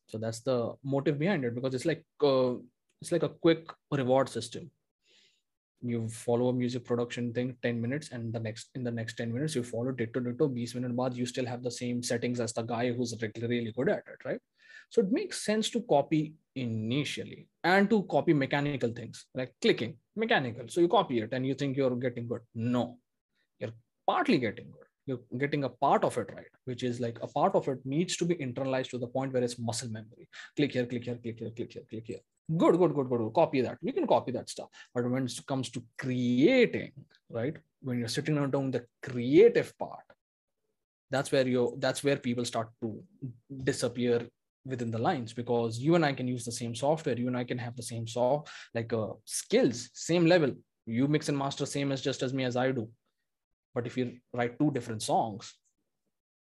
[0.07, 2.55] So that's the motive behind it because it's like uh,
[3.01, 4.71] it's like a quick reward system.
[5.83, 9.33] You follow a music production thing 10 minutes and the next in the next 10
[9.33, 12.53] minutes you follow ditto ditto 20 minute baad you still have the same settings as
[12.59, 14.41] the guy who's really good at it right?
[14.89, 20.69] So it makes sense to copy initially and to copy mechanical things like clicking mechanical.
[20.69, 22.43] So you copy it and you think you're getting good.
[22.55, 22.99] No
[23.61, 27.29] you're partly getting good you're getting a part of it right, which is like a
[27.29, 30.29] part of it needs to be internalized to the point where it's muscle memory.
[30.57, 32.19] Click here, click here, click here, click here, click here.
[32.57, 33.19] Good, good, good, good.
[33.19, 33.33] good.
[33.33, 33.79] Copy that.
[33.83, 34.69] We can copy that stuff.
[34.95, 36.93] But when it comes to creating,
[37.31, 40.05] right, when you're sitting down the creative part,
[41.11, 43.01] that's where you that's where people start to
[43.63, 44.27] disappear
[44.65, 47.17] within the lines because you and I can use the same software.
[47.17, 50.53] You and I can have the same soft like uh, skills, same level.
[50.85, 52.89] You mix and master same as just as me as I do
[53.77, 55.55] but if you write two different songs,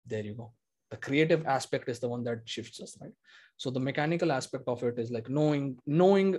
[0.06, 0.52] there you go.
[0.92, 3.16] The creative aspect is the one that shifts us, right?
[3.56, 6.38] So the mechanical aspect of it is like knowing, knowing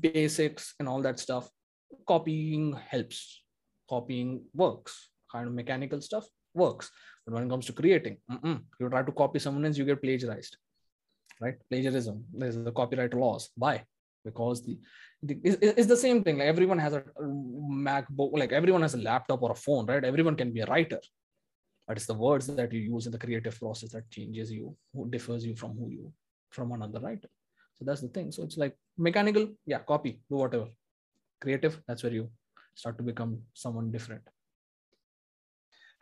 [0.00, 1.48] basics and all that stuff.
[2.08, 3.42] Copying helps.
[3.88, 5.10] Copying works.
[5.30, 6.90] Kind of mechanical stuff works.
[7.24, 8.16] But when it comes to creating,
[8.80, 10.56] you try to copy someone else, you get plagiarized,
[11.40, 11.54] right?
[11.70, 12.24] Plagiarism.
[12.32, 13.50] There's the copyright laws.
[13.56, 13.84] Why?
[14.23, 14.77] because the,
[15.23, 19.03] the it's, it's the same thing like everyone has a macbook like everyone has a
[19.09, 20.99] laptop or a phone right everyone can be a writer
[21.87, 25.09] but it's the words that you use in the creative process that changes you who
[25.09, 26.13] differs you from who you
[26.49, 27.29] from another writer
[27.77, 30.67] so that's the thing so it's like mechanical yeah copy do whatever
[31.41, 32.29] creative that's where you
[32.75, 34.21] start to become someone different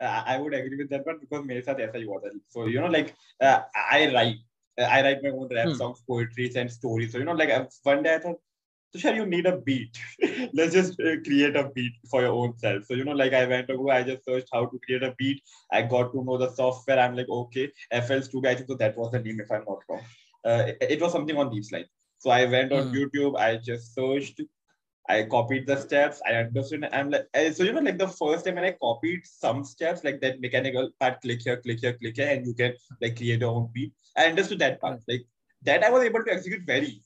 [0.00, 2.80] I would agree with that one because मेरे साथ ऐसा ही हुआ था so you
[2.80, 4.36] know like uh, I write
[4.77, 5.75] I write my own rap hmm.
[5.75, 7.51] songs poetries and stories so you know like
[7.83, 8.37] one day I thought
[8.95, 9.97] Tushar, you need a beat.
[10.53, 12.85] Let's just uh, create a beat for your own self.
[12.85, 15.15] So, you know, like I went to go, I just searched how to create a
[15.17, 15.41] beat.
[15.71, 16.99] I got to know the software.
[16.99, 18.51] I'm like, okay, FL Studio.
[18.51, 20.01] I think so that was the name, if I'm not wrong.
[20.45, 21.87] Uh, it, it, was something on these lines.
[22.19, 22.93] So I went on mm.
[22.93, 23.39] YouTube.
[23.39, 24.41] I just searched.
[25.09, 26.21] I copied the steps.
[26.25, 26.87] I understood.
[26.91, 30.03] I'm like, uh, so you know, like the first time when I copied some steps,
[30.03, 33.41] like that mechanical part, click here, click here, click here, and you can like create
[33.41, 33.93] your own beat.
[34.15, 35.01] I understood that part.
[35.07, 35.25] Like
[35.63, 37.03] that, I was able to execute very easy.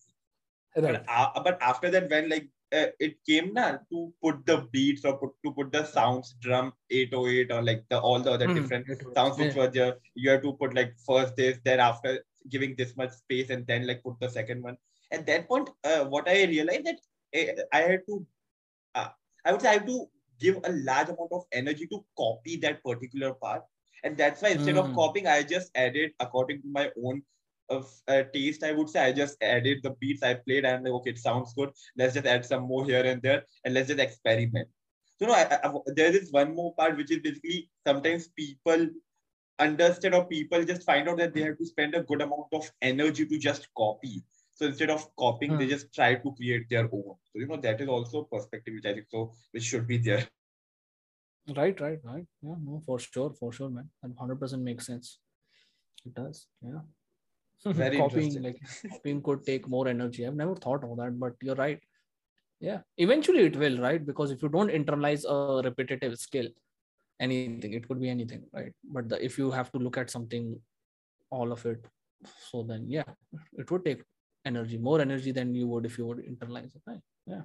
[0.76, 0.94] Right.
[0.94, 5.06] But, uh, but after that, when like uh, it came now to put the beats
[5.06, 8.56] or put, to put the sounds, drum 808 or like the all the other mm,
[8.56, 9.62] different sounds which yeah.
[9.62, 13.50] were there, you have to put like first this, then after giving this much space,
[13.50, 14.78] and then like put the second one.
[15.12, 17.00] At that point, uh, what I realized that
[17.34, 18.26] I had to,
[18.96, 19.10] uh,
[19.46, 20.08] I would say I have to
[20.40, 23.64] give a large amount of energy to copy that particular part.
[24.04, 24.90] And that's why instead mm.
[24.90, 27.24] of copying, I just added according to my own
[27.70, 29.04] of uh, taste, I would say.
[29.04, 31.72] I just added the beats I played and like, okay, it sounds good.
[31.98, 34.68] Let's just add some more here and there and let's just experiment.
[35.20, 38.88] So, no, I, I, there is one more part which is basically sometimes people
[39.60, 42.72] understand or people just find out that they have to spend a good amount of
[42.82, 44.24] energy to just copy.
[44.58, 45.60] So instead of copying, hmm.
[45.60, 47.16] they just try to create their own.
[47.32, 50.28] So, you know, that is also perspective which I think so, which should be there.
[51.56, 52.26] Right, right, right.
[52.42, 53.90] Yeah, no, for sure, for sure, man.
[54.02, 55.20] And 100% makes sense.
[56.06, 56.48] It does.
[56.62, 56.80] Yeah.
[57.66, 60.26] Very copying like copying could take more energy.
[60.26, 61.80] I've never thought of that, but you're right.
[62.60, 64.04] Yeah, eventually it will, right?
[64.04, 66.48] Because if you don't internalize a repetitive skill,
[67.20, 68.72] anything, it could be anything, right?
[68.84, 70.60] But the, if you have to look at something,
[71.32, 71.84] all of it,
[72.52, 73.04] so then yeah,
[73.58, 74.04] it would take
[74.46, 77.02] energy, more energy than you would if you would internalize it, right?
[77.26, 77.42] Yeah.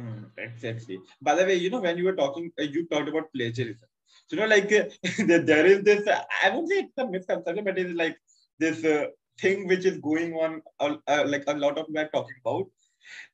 [0.00, 1.00] Mm, exactly.
[1.22, 3.88] By the way, you know, when you were talking, uh, you talked about plagiarism.
[4.26, 4.84] So, you know, like uh,
[5.50, 8.16] there is this, uh, I won't say it's a misconception, but it's like
[8.58, 9.06] this uh,
[9.40, 12.66] thing which is going on, uh, uh, like a lot of people are talking about.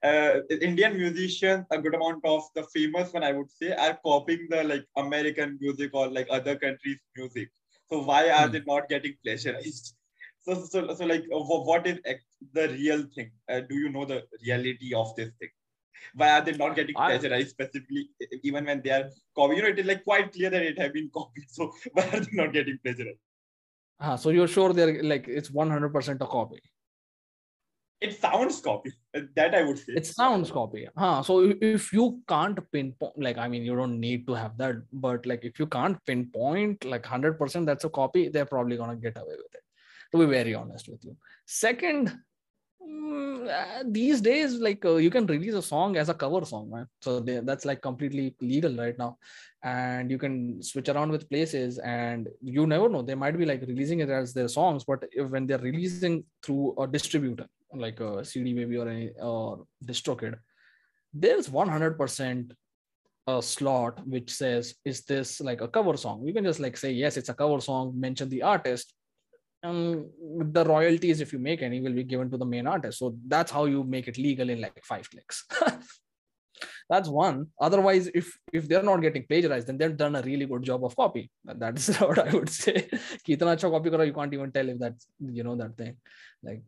[0.03, 4.47] Uh, Indian musicians, a good amount of the famous one, I would say, are copying
[4.51, 7.51] the like American music or like other countries' music.
[7.91, 8.53] So why are hmm.
[8.53, 9.95] they not getting plagiarized?
[10.45, 11.99] So, so, so like, uh, what is
[12.53, 13.31] the real thing?
[13.49, 15.51] Uh, do you know the reality of this thing?
[16.15, 18.11] Why are they not getting plagiarized specifically,
[18.43, 19.59] even when they are copying?
[19.59, 21.49] You know, it is like quite clear that it have been copied.
[21.49, 23.21] So why are they not getting plagiarized?
[24.01, 26.61] Uh, so you're sure they're like it's 100% a copy.
[28.01, 28.93] It sounds copy.
[29.37, 29.93] That I would say.
[29.95, 30.89] It sounds copy.
[30.97, 31.23] Huh.
[31.23, 35.25] So if you can't pinpoint, like I mean, you don't need to have that, but
[35.25, 39.37] like if you can't pinpoint like 100% that's a copy, they're probably gonna get away
[39.37, 39.63] with it.
[40.13, 41.17] To be very honest with you.
[41.47, 42.13] Second,
[42.89, 46.71] Mm, uh, these days like uh, you can release a song as a cover song
[46.71, 46.87] man.
[47.01, 49.19] So that's like completely legal right now.
[49.63, 53.03] And you can switch around with places and you never know.
[53.03, 56.75] They might be like releasing it as their songs but if, when they're releasing through
[56.79, 60.35] a distributor like a cd baby or any or distrokid
[61.15, 62.53] there's 100%
[63.29, 66.27] a slot which says is this like a cover song?
[66.27, 68.95] You can just like say yes it's a cover song mention the artist
[69.63, 70.11] um,
[70.53, 72.99] the royalties, if you make any, will be given to the main artist.
[72.99, 75.45] So that's how you make it legal in like five clicks.
[76.91, 77.47] that's one.
[77.61, 80.97] Otherwise, if if they're not getting plagiarized, then they've done a really good job of
[80.97, 81.31] copy.
[81.45, 82.89] That's what I would say.
[83.29, 85.97] Acha copy you can't even tell if that's you know that thing.
[86.43, 86.63] Like,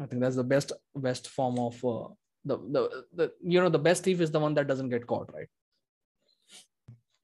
[0.00, 2.08] I think that's the best best form of uh,
[2.44, 5.30] the the the you know the best thief is the one that doesn't get caught,
[5.32, 5.48] right?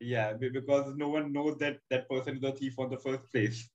[0.00, 3.68] Yeah, because no one knows that that person is a thief on the first place.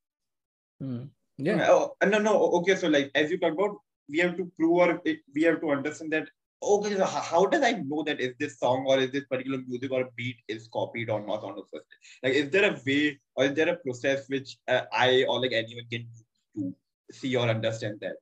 [0.82, 1.10] Mm.
[1.38, 1.68] Yeah.
[1.70, 2.36] Oh, no, no.
[2.60, 2.76] Okay.
[2.76, 3.78] So, like, as you talk about,
[4.10, 5.02] we have to prove or
[5.34, 6.28] we have to understand that.
[6.64, 9.92] Okay, so how does I know that is this song or is this particular music
[9.92, 11.86] or beat is copied or not on the first?
[12.24, 15.52] Like, is there a way or is there a process which uh, I or like
[15.52, 16.08] anyone can
[16.56, 16.74] do
[17.10, 18.16] to see or understand that?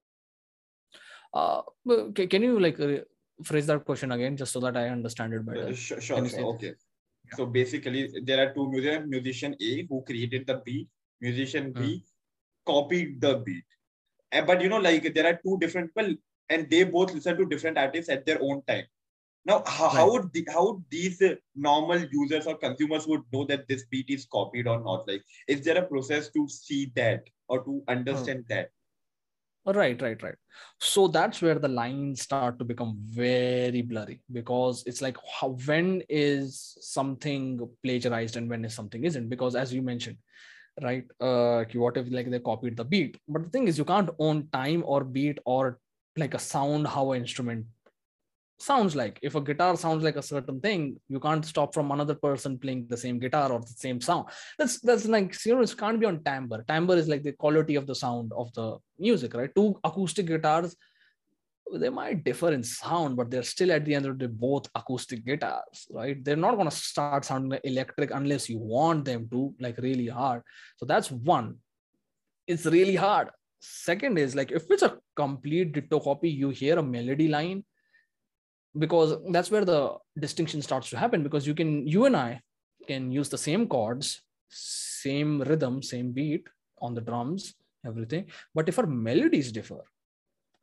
[1.34, 1.62] Uh,
[2.12, 2.98] can you like uh,
[3.44, 5.70] phrase that question again just so that I understand it better?
[5.70, 6.40] Uh, sure, sure, sure.
[6.56, 6.74] Okay.
[7.26, 7.36] Yeah.
[7.36, 10.90] So basically, there are two musicians: musician A who created the beat,
[11.22, 12.13] musician B mm
[12.66, 13.64] copied the beat.
[14.32, 16.16] But you know, like there are two different people,
[16.50, 18.86] and they both listen to different artists at their own time.
[19.46, 19.94] Now, how, right.
[19.96, 21.22] how would the, how would these
[21.56, 25.08] normal users or consumers would know that this beat is copied or not?
[25.08, 28.54] Like, is there a process to see that or to understand hmm.
[28.54, 28.70] that?
[29.66, 30.36] Right, right, right.
[30.80, 36.04] So that's where the lines start to become very blurry because it's like how, when
[36.10, 39.30] is something plagiarized and when is something isn't?
[39.30, 40.18] Because as you mentioned,
[40.82, 43.18] right, uh, what if like they copied the beat?
[43.28, 45.80] But the thing is, you can't own time or beat or
[46.18, 47.66] like a sound how an instrument
[48.60, 49.20] sounds like.
[49.22, 52.88] If a guitar sounds like a certain thing you can't stop from another person playing
[52.88, 54.28] the same guitar or the same sound.
[54.58, 56.64] That's that's like you know can't be on timbre.
[56.68, 59.54] Timbre is like the quality of the sound of the music right?
[59.56, 60.76] Two acoustic guitars
[61.80, 64.68] they might differ in sound but they're still at the end of the day both
[64.76, 66.24] acoustic guitars right?
[66.24, 70.42] They're not to start sounding electric unless you want them to like really hard.
[70.78, 71.56] So that's one.
[72.48, 73.30] It's really hard.
[73.60, 77.64] Second is like if it's a complete ditto copy you hear a melody line
[78.78, 82.40] because that's where the distinction starts to happen because you can you and i
[82.88, 86.48] can use the same chords same rhythm same beat
[86.82, 87.54] on the drums
[87.86, 89.82] everything but if our melodies differ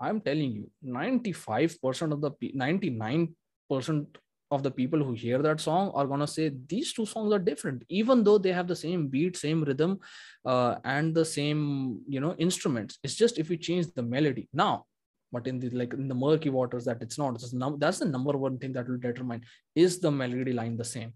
[0.01, 4.07] i'm telling you 95% of the 99%
[4.53, 7.85] of the people who hear that song are to say these two songs are different
[7.89, 10.01] even though they have the same beat same rhythm
[10.45, 12.99] uh, and the same you know instruments.
[13.05, 14.49] It's just if we change the melody.
[14.53, 14.87] Now
[15.33, 18.07] but in the like in the murky waters that it's not it's num- that's the
[18.07, 19.43] number one thing that will determine
[19.75, 21.13] is the melody line the same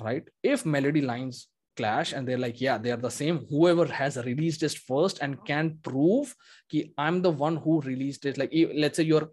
[0.00, 0.22] right?
[0.42, 3.40] If melody lines clash and they're like yeah they are the same.
[3.50, 6.34] Whoever has released it first and can prove
[6.70, 8.38] ki i'm the one who released it.
[8.42, 8.52] Like
[8.84, 9.28] let's say you're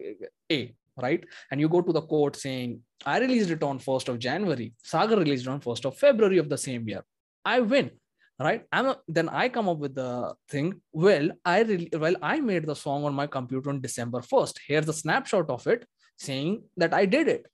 [0.57, 1.23] a right?
[1.51, 4.73] And you go to the court saying i released it on 1st of january.
[4.93, 7.03] Sagar released it on 1st of february of the same year.
[7.43, 7.91] I win
[8.39, 8.63] right?
[8.71, 12.65] I'm a, then i come up with the thing well i really well i made
[12.65, 15.85] the song on my computer on december 1st here's a snapshot of it
[16.17, 17.45] saying that i did it.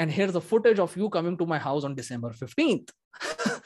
[0.00, 2.90] And here's the footage of you coming to my house on december 15th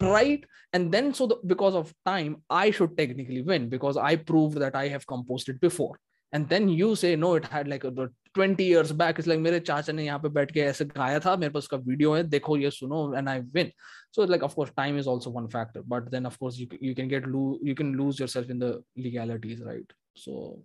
[0.00, 4.58] right and then so the, because of time i should technically win because i proved
[4.58, 5.98] that i have composed it before
[6.32, 7.92] and then you say no it had like a,
[8.34, 11.36] 20 years back it's like मेरे चाचा ने यहाँ पे बैठ के ऐसे गाया था
[11.36, 13.72] मेरे पास उसका वीडियो है देखो ये सुनो and I win
[14.12, 16.94] so like of course time is also one factor but then of course you you
[16.94, 20.62] can get lose you can lose yourself in the legalities right so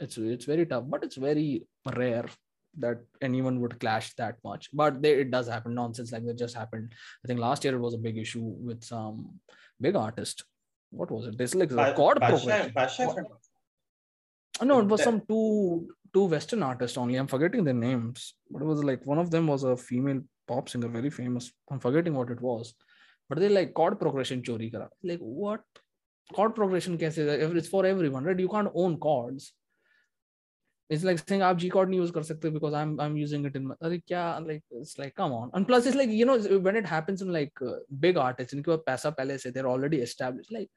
[0.00, 2.26] it's it's very tough but it's very rare
[2.79, 4.69] that anyone would clash that much.
[4.73, 5.73] But they, it does happen.
[5.75, 6.93] Nonsense like that just happened.
[7.23, 9.39] I think last year it was a big issue with some
[9.79, 10.43] big artist.
[10.91, 11.37] What was it?
[11.37, 12.73] This like record progression
[14.61, 17.15] no it was some two two western artists only.
[17.15, 18.35] I'm forgetting their names.
[18.49, 21.51] But it was like one of them was a female pop singer very famous.
[21.71, 22.73] I'm forgetting what it was.
[23.29, 24.89] But they like chord progression chori kara.
[25.03, 25.61] Like what?
[26.33, 28.39] Chord progression kaise it's for everyone right?
[28.39, 29.53] You can't own chords
[30.92, 33.56] it's like saying आप G chord नहीं use कर सकते because I'm I'm using it
[33.56, 36.38] in my अरे क्या like it's like come on and plus it's like you know
[36.66, 40.00] when it happens in like uh, big artists इनके पास पैसा पहले से they're already
[40.08, 40.70] established like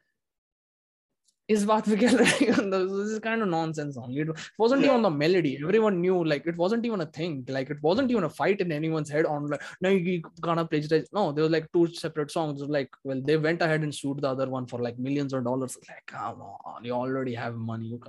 [1.49, 2.91] is Vaat Vigal on those?
[2.91, 4.13] This is kind of nonsense song.
[4.13, 4.29] It
[4.59, 4.89] wasn't yeah.
[4.89, 5.59] even the melody.
[5.63, 7.45] Everyone knew like it wasn't even a thing.
[7.49, 11.09] Like it wasn't even a fight in anyone's head on like no you gonna plagiarize.
[11.13, 12.61] No, there were like two separate songs.
[12.63, 15.79] Like well, they went ahead and sued the other one for like millions of dollars.
[15.89, 17.87] Like come on, you already have money.
[17.87, 18.01] You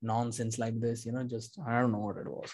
[0.00, 1.24] nonsense like this, you know.
[1.24, 2.50] Just I don't know what it was.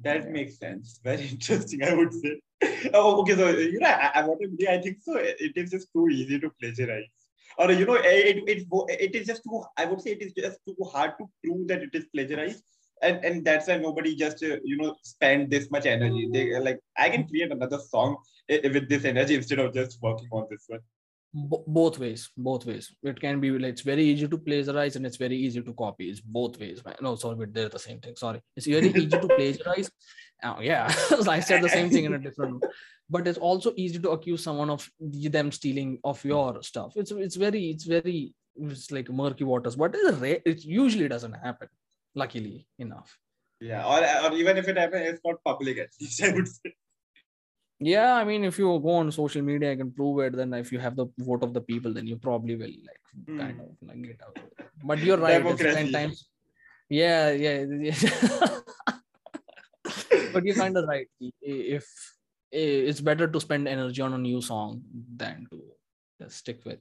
[0.00, 1.00] That makes sense.
[1.02, 2.40] Very interesting, I would say.
[2.94, 5.16] oh, okay, so you know, I, I, I think so.
[5.16, 7.17] It, it is just too easy to plagiarize
[7.56, 10.58] or you know it, it, it is just too i would say it is just
[10.66, 12.62] too hard to prove that it is plagiarized.
[13.00, 16.28] And and that's why nobody just uh, you know spend this much energy.
[16.32, 18.16] They like i can create another song
[18.48, 20.80] with this energy instead of just working on this one.
[21.78, 22.92] Both ways both ways.
[23.04, 26.10] It can be like it's very easy to plagiarize and it's very easy to copy.
[26.10, 26.96] It's both ways man.
[27.00, 28.16] no sorry but they're the same thing.
[28.16, 28.40] Sorry.
[28.56, 29.92] It's very easy to plagiarize
[30.44, 30.92] oh, yeah.
[31.28, 32.62] I said the same thing in a different
[33.10, 36.92] but it's also easy to accuse someone of them stealing of your stuff.
[36.96, 39.76] It's it's very it's very it's like murky waters.
[39.76, 41.68] But it's rare, it usually doesn't happen
[42.14, 43.16] luckily enough.
[43.60, 46.72] Yeah or, or even if it happens it's not public at least i would say.
[47.80, 50.36] Yeah i mean if you go on social media i can prove it.
[50.36, 53.38] Then if you have the vote of the people then you probably will like mm.
[53.40, 54.38] kind of like get out
[54.84, 56.28] but you're right it's 10 times
[56.88, 58.58] yeah yeah, yeah.
[60.38, 61.08] But you're kind of right
[61.42, 61.86] if
[62.52, 64.80] it's better to spend energy on a new song
[65.22, 66.78] than to stick with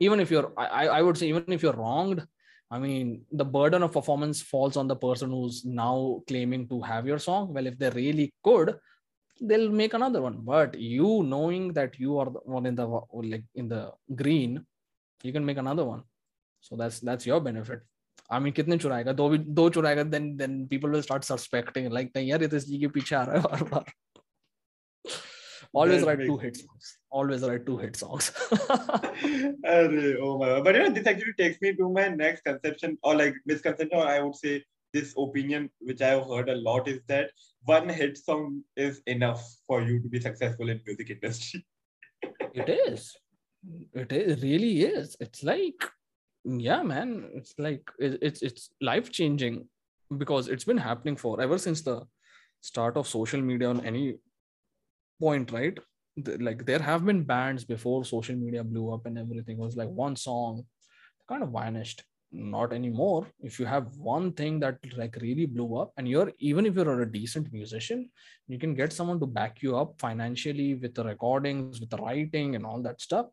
[0.00, 2.26] even if you're I, I would say even if you're wronged
[2.70, 3.06] i mean
[3.40, 7.52] the burden of performance falls on the person who's now claiming to have your song.
[7.54, 8.76] Well if they really could
[9.40, 10.38] they'll make another one.
[10.40, 13.92] But you knowing that you are the one in the like in the
[14.22, 14.64] green
[15.22, 16.02] you can make another one.
[16.60, 17.80] So that's that's your benefit
[18.29, 22.15] I mean कितने चुराएगा दो भी दो चुराएगा then then people will start suspecting like
[22.15, 23.93] नहीं यार ये तो इसकी के पीछे आ रहा है बार बार
[25.73, 26.63] always write two hits
[27.11, 28.31] always write two hit songs.
[29.65, 30.63] Arre, oh my god.
[30.63, 34.07] But you know, this actually takes me to my next conception or like misconception, or
[34.07, 37.31] I would say this opinion, which I've heard a lot, is that
[37.65, 41.65] one hit song is enough for you to be successful in music industry.
[42.53, 43.15] it is.
[43.93, 45.15] It is, really is.
[45.19, 45.83] It's like,
[46.46, 47.30] yeah, man.
[47.34, 49.68] It's like it, it's it's life changing
[50.16, 52.02] because it's been happening for ever since the
[52.60, 54.14] start of social media on any
[55.20, 55.78] point, right?
[56.38, 60.16] Like there have been bands before social media blew up and everything was like one
[60.16, 60.64] song
[61.28, 65.92] kind of vanished not anymore if you have one thing that like really blew up
[65.96, 68.08] and you're even if you're a decent musician
[68.48, 72.56] you can get someone to back you up financially with the recordings with the writing
[72.56, 73.26] and all that stuff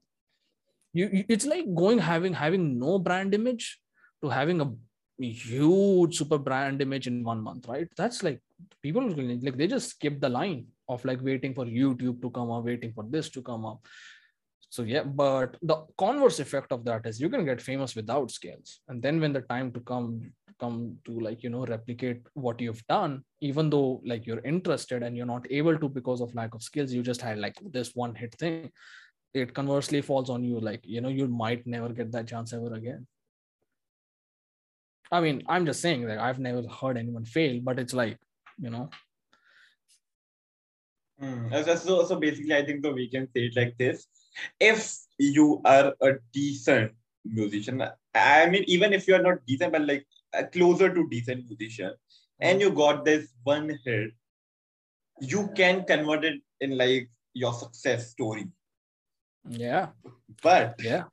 [0.93, 3.79] you, you it's like going having having no brand image
[4.21, 4.71] to having a
[5.19, 7.87] huge super brand image in one month right?
[7.97, 8.41] That's like
[8.81, 12.63] people like they just skip the line of like waiting for youtube to come up
[12.65, 13.85] waiting for this to come up.
[14.69, 18.79] So yeah but the converse effect of that is you can get famous without scales.
[18.87, 22.85] And then when the time to come come to like you know replicate what you've
[22.87, 26.61] done even though like you're interested and you're not able to because of lack of
[26.61, 28.71] skills you just had like this one hit thing
[29.33, 32.73] it conversely falls on you like you know you might never get that chance ever
[32.73, 33.07] again
[35.11, 38.17] i mean i'm just saying that i've never heard anyone fail but it's like
[38.59, 38.89] you know
[41.19, 41.47] Hmm.
[41.75, 44.07] So, so, basically, I think so we can say it like this:
[44.59, 46.91] if you are a decent
[47.23, 47.83] musician,
[48.15, 51.93] I mean, even if you are not decent, but like uh, closer to decent musician,
[52.39, 54.11] and you got this one hit,
[55.21, 58.47] you can convert it in like your success story.
[59.49, 59.87] Yeah
[60.41, 61.03] But yeah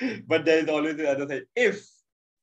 [0.26, 1.42] but there is always the other side.
[1.56, 1.88] If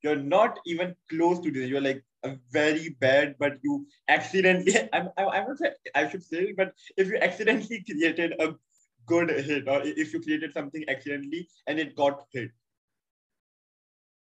[0.03, 5.09] you're not even close to this, you're like a very bad, but you accidentally, I'm,
[5.17, 8.55] I'm, I'm not saying I should say, but if you accidentally created a
[9.05, 12.51] good hit, or if you created something accidentally and it got hit,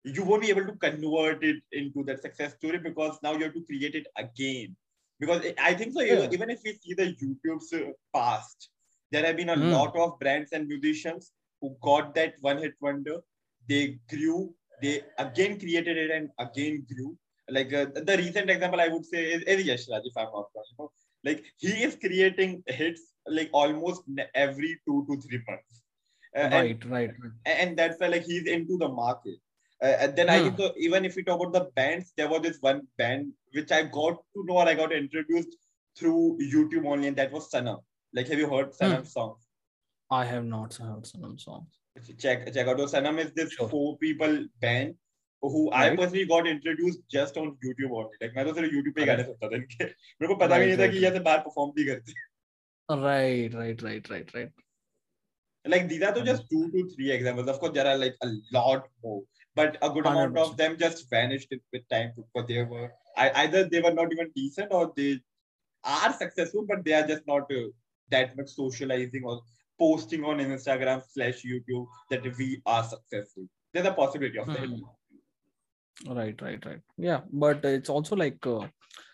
[0.05, 3.55] you won't be able to convert it into that success story because now you have
[3.55, 4.77] to create it again.
[5.19, 6.29] Because I think so, Yeah.
[6.33, 7.73] even if we see the YouTube's
[8.15, 8.71] past,
[9.11, 9.71] there have been a Mm.
[9.71, 13.19] lot of brands and musicians who got that one hit wonder.
[13.69, 17.17] They grew, they again created it and again grew.
[17.49, 20.49] Like uh, the recent example I would say is, is Yash Raj, if I'm not
[20.55, 20.65] wrong.
[20.71, 20.91] You know?
[21.25, 24.03] Like he is creating hits like almost
[24.35, 25.83] every two to three months.
[26.37, 29.37] Uh, and- right right right and that's why like he's into the market.
[29.83, 30.43] Uh, and then I Hmm.
[30.43, 33.71] think so, even if we talk about the bands, there was this one band which
[33.73, 35.57] I got to know or I got introduced
[35.97, 37.79] through YouTube only, and that was Sanam.
[38.14, 39.42] Like, have you heard Sanam's songs?
[40.12, 41.78] i have not heard some songs
[42.20, 42.78] Check check out.
[42.80, 43.68] So Sanam is this Sure.
[43.70, 44.96] four people band
[45.42, 45.98] who I Right.
[46.00, 48.18] personally got introduced just on YouTube only.
[48.22, 49.28] Like मैं तो सिर्फ YouTube पे ही गाने Right.
[49.30, 49.86] सुनता था इनके.
[49.86, 52.12] मेरे को पता भी Right, नहीं था right, कि ये ऐसे बाहर perform भी करते
[52.18, 52.26] हैं.
[53.06, 54.52] right right right right right
[55.74, 57.48] Like these are to just two to three examples.
[57.54, 58.28] Of course, there are like a
[58.58, 59.22] lot more,
[59.56, 60.58] but a good amount of 100%.
[60.58, 64.72] them just vanished with time because they were I, either they were not even decent
[64.82, 65.10] or they
[65.96, 67.64] are successful, but they are just not uh,
[68.11, 69.43] that much socializing or
[69.79, 73.45] posting on Instagram slash YouTube that we are successful.
[73.73, 74.67] There's a possibility of that.
[74.67, 76.17] Hmm.
[76.19, 78.67] right right right yeah but it's also like uh,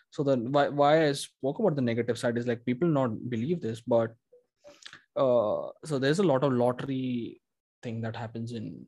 [0.09, 3.59] so the why, why i spoke about the negative side is like people not believe
[3.61, 4.13] this but
[5.17, 7.41] uh so there's a lot of lottery
[7.83, 8.85] thing that happens in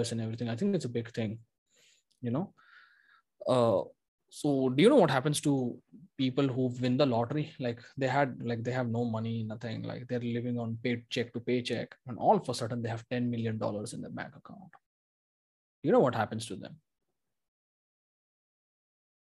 [0.00, 1.38] us and everything i think it's a big thing
[2.20, 2.54] you know
[3.48, 3.82] uh
[4.34, 5.78] so do you know what happens to
[6.16, 7.52] people who win the lottery?
[7.60, 9.82] Like they had like they have no money nothing.
[9.82, 13.30] Like they're living on paycheck to paycheck and all of a sudden they have 10
[13.30, 14.72] million dollars in their bank account.
[15.82, 16.76] You know what happens to them?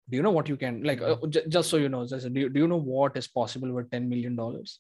[0.08, 2.40] Do you know what you can like uh, j- just so you know just, do,
[2.40, 4.78] you, do you know what is possible with 10 million dollars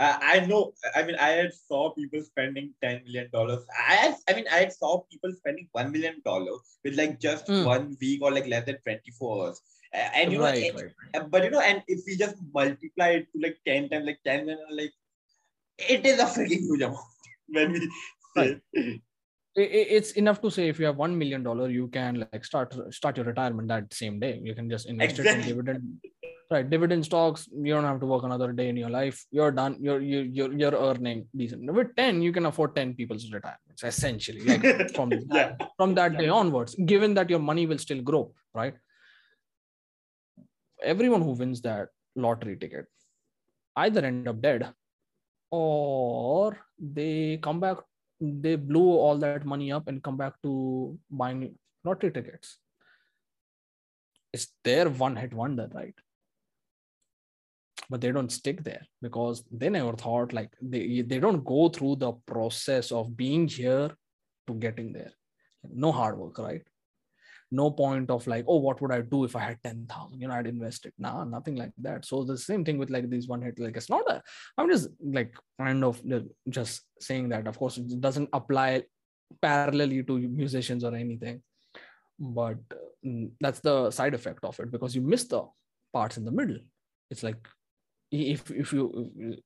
[0.00, 0.72] I, I know.
[0.96, 3.62] I mean, I had saw people spending ten million dollars.
[3.88, 7.46] I had, I mean, I had saw people spending one million dollars with like just
[7.46, 7.64] Hmm.
[7.64, 9.60] one week or like less than twenty four hours.
[9.92, 12.36] Uh, and you know, right, it- right Uh, but you know, and if we just
[12.54, 14.92] multiply it to like 10 times, like 10 million, like
[15.78, 17.00] it is a freaking huge amount
[17.48, 17.80] when we
[18.36, 18.60] say
[19.56, 23.16] it's enough to say if you have one million dollar you can like start start
[23.16, 25.82] your retirement that same day you can just invest it in dividend
[26.50, 29.24] right dividend stocks you don't have to work another day in your life.
[29.30, 29.76] You're done.
[29.80, 31.72] You're you, you're you're earning decent.
[31.72, 36.28] With 10 you can afford 10 people's retirements essentially like from yeah, from that day
[36.28, 38.74] onwards given that your money will still grow right?
[40.82, 42.86] Everyone who wins that lottery ticket
[43.76, 44.72] either end up dead
[45.50, 47.76] or they come back
[48.20, 52.58] they blew all that money up and come back to buying lottery tickets.
[54.32, 55.94] It's their one hit wonder right
[57.88, 61.96] but they don't stick there because they never thought like they they don't go through
[61.96, 63.90] the process of being here
[64.46, 65.12] to getting there.
[65.72, 66.62] No hard work right?
[67.50, 70.34] No point of like oh what would i do if i had 10000 you know
[70.34, 70.94] i'd invest it.
[70.98, 72.04] Nah nothing like that.
[72.04, 74.22] So the same thing with like these one hit like it's not a
[74.56, 76.00] i'm just like kind of
[76.48, 78.84] just saying that of course it doesn't apply
[79.42, 81.42] parallelly to musicians or anything
[82.20, 82.58] but
[83.04, 85.42] mm, that's the side effect of it because you miss the
[85.92, 86.58] parts in the middle.
[87.10, 87.48] It's like
[88.10, 89.40] if if you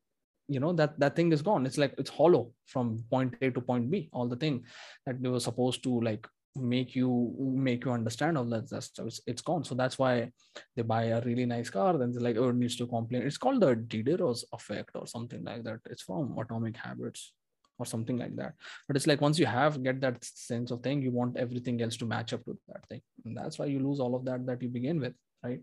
[0.48, 1.66] you know that that thing is gone.
[1.66, 4.64] It's like it's hollow from point a to point b all the thing
[5.06, 9.06] that they were supposed to like make you make you understand all that stuff.
[9.06, 9.64] It's, it's gone.
[9.64, 10.30] So that's why
[10.76, 13.22] they buy a really nice car then they're like oh it needs to complain.
[13.22, 15.80] It's called the diderot's effect or something like that.
[15.86, 17.32] It's from atomic habits
[17.78, 18.54] or something like that.
[18.86, 21.96] But it's like once you have get that sense of thing you want everything else
[21.96, 23.00] to match up to that thing.
[23.24, 25.60] And that's why you lose all of that that you begin with right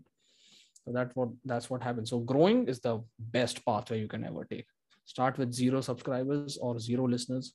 [0.84, 4.44] so that's what that's what happens so growing is the best pathway you can ever
[4.44, 4.66] take
[5.04, 7.54] start with zero subscribers or zero listeners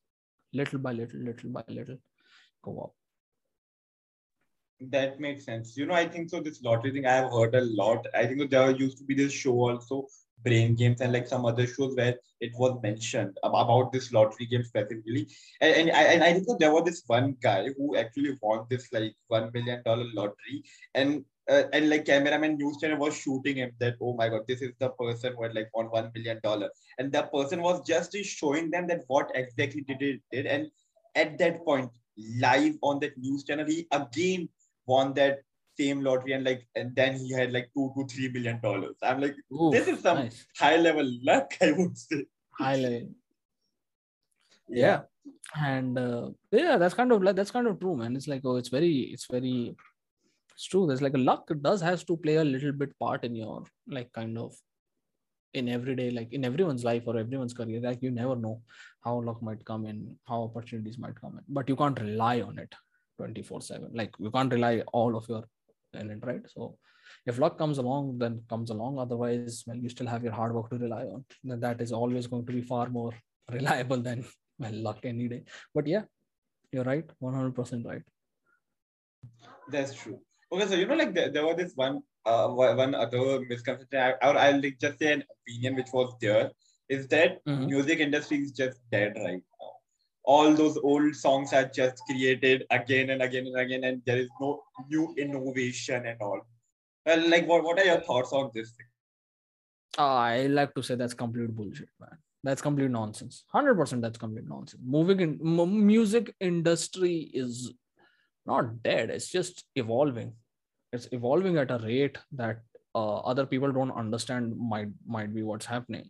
[0.54, 1.98] little by little little by little
[2.64, 2.94] go up
[4.80, 5.76] that makes sense.
[5.76, 6.40] You know, I think so.
[6.40, 8.06] This lottery thing I have heard a lot.
[8.14, 10.08] I think there used to be this show also
[10.44, 14.64] brain games and like some other shows where it was mentioned about this lottery game
[14.64, 15.28] specifically.
[15.62, 18.88] And, and, I, and I think there was this one guy who actually won this
[18.94, 20.64] like $1 million lottery.
[20.94, 24.62] And uh, and like cameraman news channel was shooting him that oh my god this
[24.62, 28.16] is the person who had like won one million dollar and the person was just
[28.24, 30.68] showing them that what exactly did it did and
[31.16, 31.90] at that point
[32.40, 34.48] live on that news channel he again
[34.86, 35.40] won that
[35.80, 38.96] same lottery and like and then he had like two to three million dollars.
[39.02, 40.46] I'm like, Ooh, this is some nice.
[40.58, 42.26] high level luck, I would say.
[42.52, 43.10] High level.
[44.68, 44.86] Yeah.
[44.86, 45.02] yeah.
[45.56, 48.16] And uh, yeah, that's kind of like that's kind of true, man.
[48.16, 49.76] It's like, oh, it's very, it's very
[50.58, 50.88] it's true.
[50.88, 54.12] There's like a luck does has to play a little bit part in your like
[54.12, 54.56] kind of
[55.54, 57.80] in everyday, like in everyone's life or everyone's career.
[57.80, 58.62] Like you never know
[59.04, 62.58] how luck might come in, how opportunities might come in, but you can't rely on
[62.58, 62.74] it
[63.18, 65.44] 24 7 like you can't rely all of your
[65.94, 66.42] in it, right?
[66.48, 66.76] So
[67.28, 68.98] if luck comes along, then comes along.
[68.98, 71.24] Otherwise, well, you still have your hard work to rely on.
[71.44, 73.14] Then that is always going to be far more
[73.52, 74.26] reliable than
[74.58, 75.44] well luck any day.
[75.76, 76.06] But yeah,
[76.72, 78.02] you're right, 100% right.
[79.70, 80.20] That's true.
[80.52, 84.38] Okay, so you know, like there, there was this one uh, one other misconception, or
[84.38, 86.52] I'll like just say an opinion which was there,
[86.90, 87.66] is that mm-hmm.
[87.66, 89.68] music industry is just dead right now
[90.28, 94.30] all those old songs are just created again and again and again, and there is
[94.42, 96.42] no new innovation and all.
[97.06, 98.86] Well, like, what, what are your thoughts on this thing?
[99.98, 102.18] I like to say that's complete bullshit, man.
[102.44, 103.46] That's complete nonsense.
[103.48, 104.82] Hundred percent, that's complete nonsense.
[104.86, 107.72] Moving in m- music industry is
[108.48, 109.10] not dead.
[109.10, 110.34] It's just evolving.
[110.94, 112.62] It's evolving at a rate that
[112.96, 114.58] uh, other people don't understand.
[114.58, 116.10] Might might be what's happening,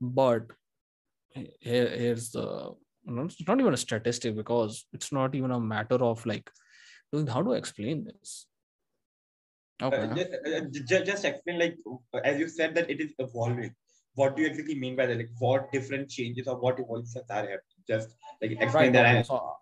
[0.00, 0.42] but
[1.34, 2.74] here, here's the
[3.06, 6.50] it's not even a statistic because it's not even a matter of like
[7.28, 8.46] how do I explain this?
[9.82, 9.96] Okay.
[9.96, 11.76] Uh, just, uh, just, just explain like
[12.24, 13.74] as you said that it is evolving.
[14.14, 15.16] What do you exactly mean by that?
[15.16, 17.60] Like what different changes or what evolutions are happening?
[17.88, 19.26] Just like explain right, that.
[19.26, 19.52] So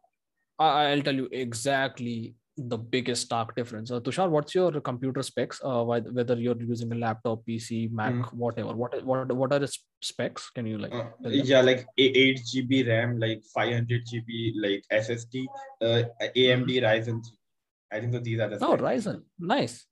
[0.58, 3.90] I'll tell you exactly the biggest stark difference.
[3.90, 5.60] Uh, Tushar, what's your computer specs?
[5.62, 8.32] Uh, whether you're using a laptop, PC, Mac, mm.
[8.32, 8.74] whatever.
[8.74, 10.50] What what what are the specs?
[10.50, 10.94] Can you like?
[10.94, 15.44] Uh, yeah, like eight GB RAM, like 500 GB, like SSD,
[15.82, 16.82] uh, AMD mm.
[16.82, 17.20] Ryzen.
[17.92, 18.64] I think that these are the.
[18.64, 19.86] Oh, Ryzen, nice.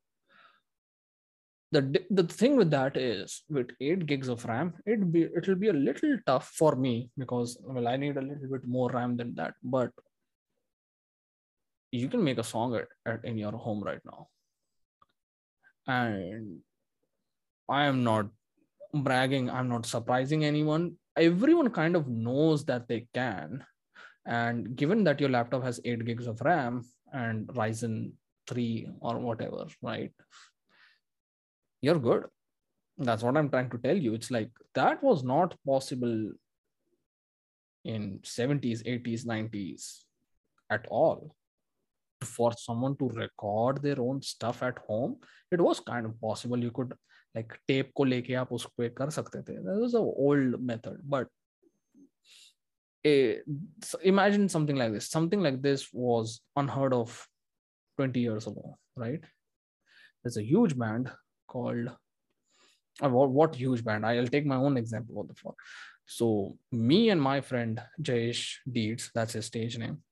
[1.73, 5.71] The, the thing with that is with 8 gigs of ram it be it'll be
[5.71, 9.35] a little tough for me because well i need a little bit more ram than
[9.35, 9.91] that but
[11.95, 14.29] you can make a song at, at in your home right now.
[15.87, 16.61] And
[17.69, 18.27] i am not
[18.93, 20.97] bragging i'm not surprising anyone.
[21.17, 23.65] Everyone kind of knows that they can.
[24.27, 26.83] And given that your laptop has 8 gigs of ram
[27.13, 28.13] and ryzen
[28.49, 30.13] 3 or whatever right?
[31.81, 32.25] You're good.
[32.99, 34.15] That's what i'm trying to tell you.
[34.15, 36.33] It's like that was not possible
[37.85, 39.89] in 70s 80s 90s
[40.71, 41.35] at all
[42.25, 45.17] for someone to record their own stuff at home
[45.51, 46.59] it was kind of possible.
[46.59, 46.95] You could
[47.35, 51.29] like tape ko leke aap usko kar sakte the that was an old method but
[53.07, 53.41] a,
[54.03, 55.11] imagine something like this.
[55.11, 57.27] Something like this was unheard of
[57.99, 59.21] 20 years ago right?
[60.23, 61.11] There's a huge band
[61.47, 61.89] called
[63.03, 64.07] uh, what, what huge band?
[64.07, 65.57] I'll take my own example what the fuck
[66.07, 70.03] so me and my friend jayesh deeds that's his stage name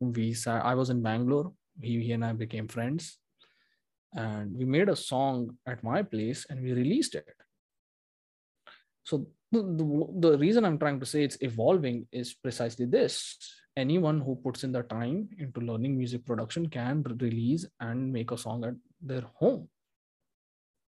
[0.00, 3.18] we saw i was in bangalore he, he and i became friends
[4.14, 7.34] and we made a song at my place and we released it
[9.04, 13.36] So the, the, the reason I'm trying to say it's evolving is precisely this.
[13.76, 18.38] Anyone who puts in the time into learning music production can release and make a
[18.38, 19.68] song at their home.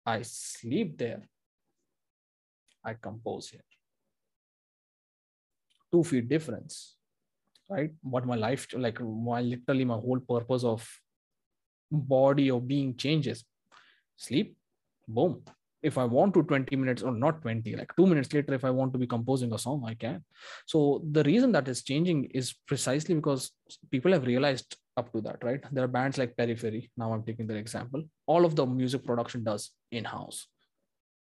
[0.06, 1.28] I sleep there.
[2.84, 3.68] I compose here.
[5.92, 6.96] Two feet difference,
[7.70, 7.90] right?
[8.02, 10.88] What my life, like, my literally my whole purpose of
[11.90, 13.44] body or being changes.
[14.16, 14.56] Sleep,
[15.08, 15.42] boom,
[15.82, 18.70] if i want to 20 minutes or not 20 like 2 minutes later if i
[18.70, 20.22] want to be composing a song i can.
[20.66, 23.50] So the reason that is changing is precisely because
[23.90, 25.62] people have realized up to that right?
[25.72, 28.04] There are bands like periphery now i'm taking their example.
[28.26, 30.46] All of the music production does in house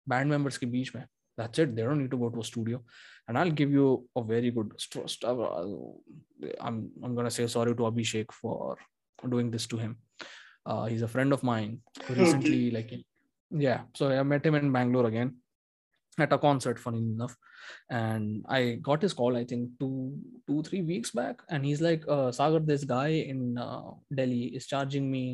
[0.07, 1.07] band members ke beach mein
[1.43, 1.74] that's it.
[1.76, 2.82] They don't need to go to a studio.
[3.28, 3.86] And i'll give you
[4.20, 4.72] a very good
[5.24, 5.74] uh,
[6.66, 8.76] i'm i'm going to say sorry to abhishek for
[9.34, 9.97] doing this to him.
[10.66, 12.93] Uh, he's a friend of mine who recently like
[13.51, 13.82] yeah.
[13.95, 15.36] So i met him in bangalore again
[16.18, 17.36] at a concert funny enough.
[17.90, 20.18] And i got his call i think two
[20.49, 21.43] two three weeks back.
[21.49, 25.24] And he's like uh, sagar this guy in uh, delhi is charging me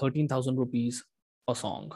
[0.00, 1.04] 13000 rupees
[1.48, 1.92] a song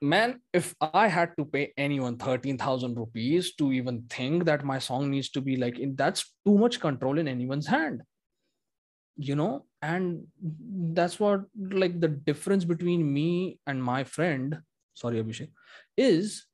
[0.00, 5.10] man if i had to pay anyone 13000 rupees to even think that my song
[5.10, 8.02] needs to be like that's too much control in anyone's hand.
[9.16, 9.66] You know?
[9.82, 10.28] And
[10.94, 14.58] that's what like the difference between me and my friend
[14.94, 15.50] sorry abhishek
[15.96, 16.46] is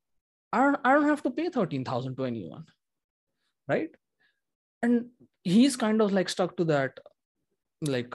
[0.53, 2.64] i don't, I don't have to pay 13000 to anyone
[3.68, 3.90] right?
[4.82, 5.07] And
[5.42, 6.99] he's kind of like stuck to that
[7.82, 8.14] like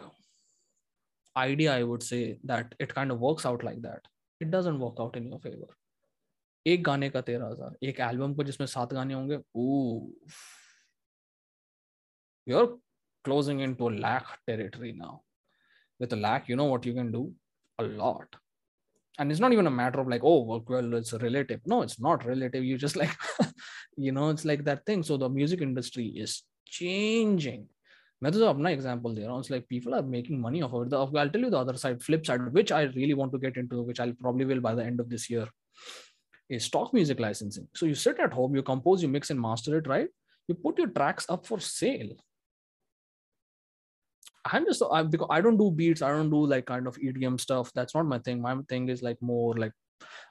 [1.37, 4.01] idea i would say that it kind of works out like that
[4.40, 5.72] it doesn't work out in your favor
[6.66, 9.38] एक गाने का तेरह हजार एक album को जिसमें सात गाने होंगे
[12.46, 12.78] you're
[13.24, 15.22] closing into a lakh territory now.
[15.98, 17.32] With a lakh, you know what you can do?
[17.78, 18.36] A lot.
[19.18, 21.60] And it's not even a matter of like, oh, well, it's relative.
[21.66, 22.64] No, it's not relative.
[22.64, 23.16] You just like,
[23.96, 25.02] you know, it's like that thing.
[25.02, 27.68] So the music industry is changing.
[28.21, 31.29] methods of my example there it's like people are making money off it the, i'll
[31.29, 33.99] tell you the other side flip side which i really want to get into which
[33.99, 35.47] i'll probably will by the end of this year
[36.49, 39.77] is stock music licensing so you sit at home you compose you mix and master
[39.77, 40.09] it right
[40.47, 42.09] you put your tracks up for sale
[44.45, 47.39] I'm just I because I don't do beats, I don't do like kind of EDM
[47.39, 47.71] stuff.
[47.73, 48.41] That's not my thing.
[48.41, 49.73] My thing is like more like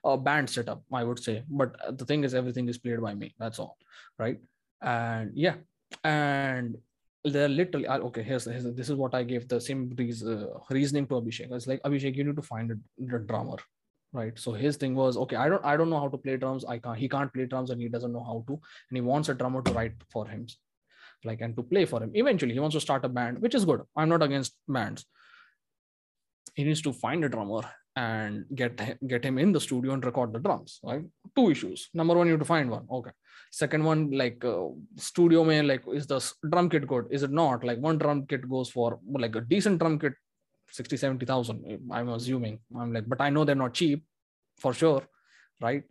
[0.04, 1.44] a band setup, I would say.
[1.48, 3.34] But the thing is, everything is played by me.
[3.38, 3.76] That's all,
[4.18, 4.38] right?
[4.80, 5.56] And yeah,
[6.04, 6.76] and
[7.24, 8.22] they're literally okay.
[8.22, 11.52] Here's, here's this is what I gave the same reason, uh, reasoning to Abhishek.
[11.52, 13.56] It's like Abhishek, you need to find a, a drummer,
[14.12, 14.38] right?
[14.38, 15.36] So his thing was okay.
[15.36, 16.64] I don't I don't know how to play drums.
[16.64, 16.98] I can't.
[16.98, 19.62] He can't play drums and he doesn't know how to, and he wants a drummer
[19.62, 20.46] to write for him
[21.24, 23.64] like and to play for him eventually he wants to start a band which is
[23.64, 25.04] good i'm not against bands
[26.54, 27.62] he needs to find a drummer
[27.98, 28.80] and get
[29.12, 31.04] get him in the studio and record the drums right?
[31.36, 31.88] Two issues.
[32.00, 32.86] Number one you have to find one.
[32.98, 33.14] Okay.
[33.50, 36.20] Second one like uh, studio man like is the
[36.52, 37.06] drum kit good?
[37.10, 37.64] Is it not?
[37.64, 40.14] Like one drum kit goes for like a decent drum kit
[40.70, 42.58] 60 70000 i'm assuming.
[42.78, 44.04] I'm like but i know they're not cheap
[44.58, 45.02] for sure
[45.60, 45.82] right?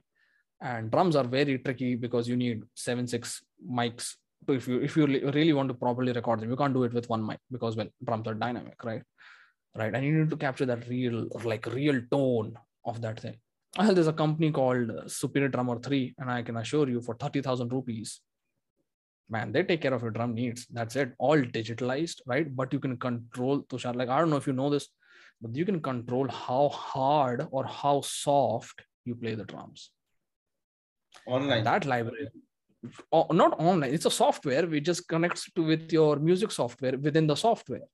[0.60, 3.44] And drums are very tricky because you need seven six
[3.80, 4.16] mics
[4.48, 7.10] if you if you really want to properly record them you can't do it with
[7.10, 9.04] one mic because well drums are dynamic right
[9.78, 9.94] right?
[9.94, 12.56] And you need to capture that real like real tone
[12.86, 13.36] of that thing.
[13.78, 17.16] Well, there's a company called uh, superior drummer 3 and i can assure you for
[17.16, 18.22] 30000 rupees
[19.30, 20.66] man they take care of your drum needs.
[20.72, 21.14] That's it.
[21.18, 22.54] All digitalized right?
[22.56, 24.88] But you can control tushar like i don't know if you know this
[25.42, 29.92] but you can control how hard or how soft you play the drums.
[31.26, 31.64] Online.
[31.64, 32.30] that library
[33.12, 33.94] oh, not online.
[33.94, 34.66] It's a software.
[34.66, 37.88] Which just connects to with your music software within the software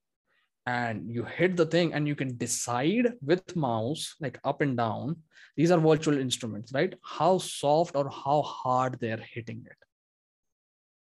[0.66, 5.16] and you hit the thing and you can decide with mouse like up and down
[5.58, 6.94] these are virtual instruments right?
[7.04, 9.78] How soft or how hard they're hitting it.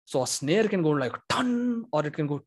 [0.05, 2.41] So a snare can go like ton or it can go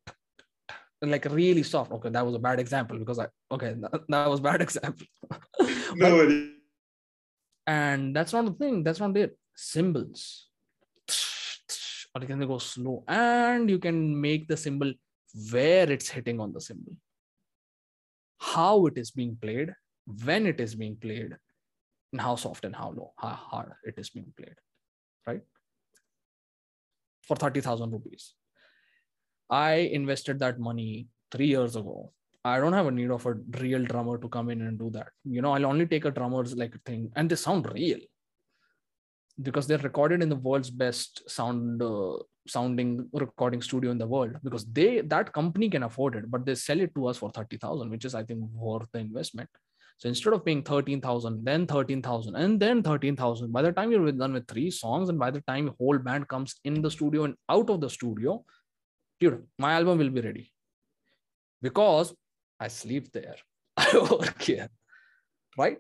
[1.03, 1.93] like really soft.
[1.93, 3.75] Okay that was a bad example because i okay
[4.09, 5.07] that, was bad example.
[5.95, 6.53] No
[7.67, 9.37] and that's not the thing that's not it.
[9.55, 10.49] Cymbals
[12.15, 13.05] or you can go slow.
[13.07, 14.93] And you can make the cymbal
[15.51, 16.97] where it's hitting on the cymbal
[18.39, 19.75] how it is being played
[20.25, 21.37] when it is being played
[22.13, 24.55] and how soft and how low how hard it is being played
[25.29, 25.43] right?
[27.23, 28.35] For 30000 rupees.
[29.51, 32.13] I invested that money 3 years ago.
[32.45, 35.09] I don't have a need of a real drummer to come in and do that.
[35.25, 37.99] You know, I'll only take a drummer's like thing, and they sound real
[39.43, 42.17] because they're recorded in the world's best sound uh,
[42.47, 46.55] sounding recording studio in the world because they that company can afford it but they
[46.55, 49.49] sell it to us for 30000 which is i think worth the investment
[49.99, 54.33] So instead of paying 13,000, then 13,000, and then 13,000, by the time you're done
[54.33, 57.69] with three songs, and by the time whole band comes in the studio and out
[57.69, 58.45] of the studio,
[59.19, 60.53] dude, my album will be ready.
[61.61, 62.15] Because
[62.61, 63.35] I sleep there,
[63.77, 64.69] I work here,
[65.57, 65.79] right?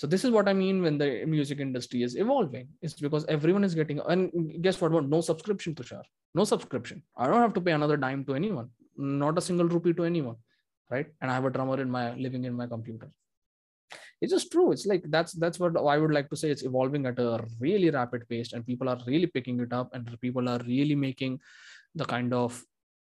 [0.00, 2.68] So this is what I mean when the music industry is evolving.
[2.80, 4.92] It's because everyone is getting and guess what?
[5.16, 6.04] No subscription, Tushar.
[6.34, 7.02] No subscription.
[7.16, 8.68] I don't have to pay another dime to anyone.
[8.96, 10.36] Not a single rupee to anyone
[10.90, 13.08] right and i have a drummer in my living in my computer
[14.20, 17.06] it's just true it's like that's that's what i would like to say it's evolving
[17.06, 20.60] at a really rapid pace and people are really picking it up and people are
[20.66, 21.38] really making
[21.94, 22.62] the kind of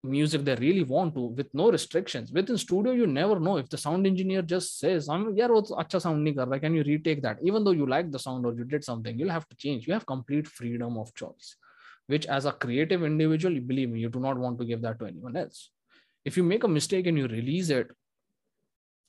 [0.03, 2.31] music they really want to with no restrictions.
[2.31, 6.27] Within studio you never know if the sound engineer just says i'm yeah acha sound
[6.27, 7.37] nahi kar can you retake that?
[7.41, 9.87] Even though you like the sound or you did something you'll have to change.
[9.87, 11.55] You have complete freedom of choice
[12.07, 14.99] which as a creative individual you believe me you do not want to give that
[14.99, 15.69] to anyone else.
[16.25, 17.87] If you make a mistake and you release it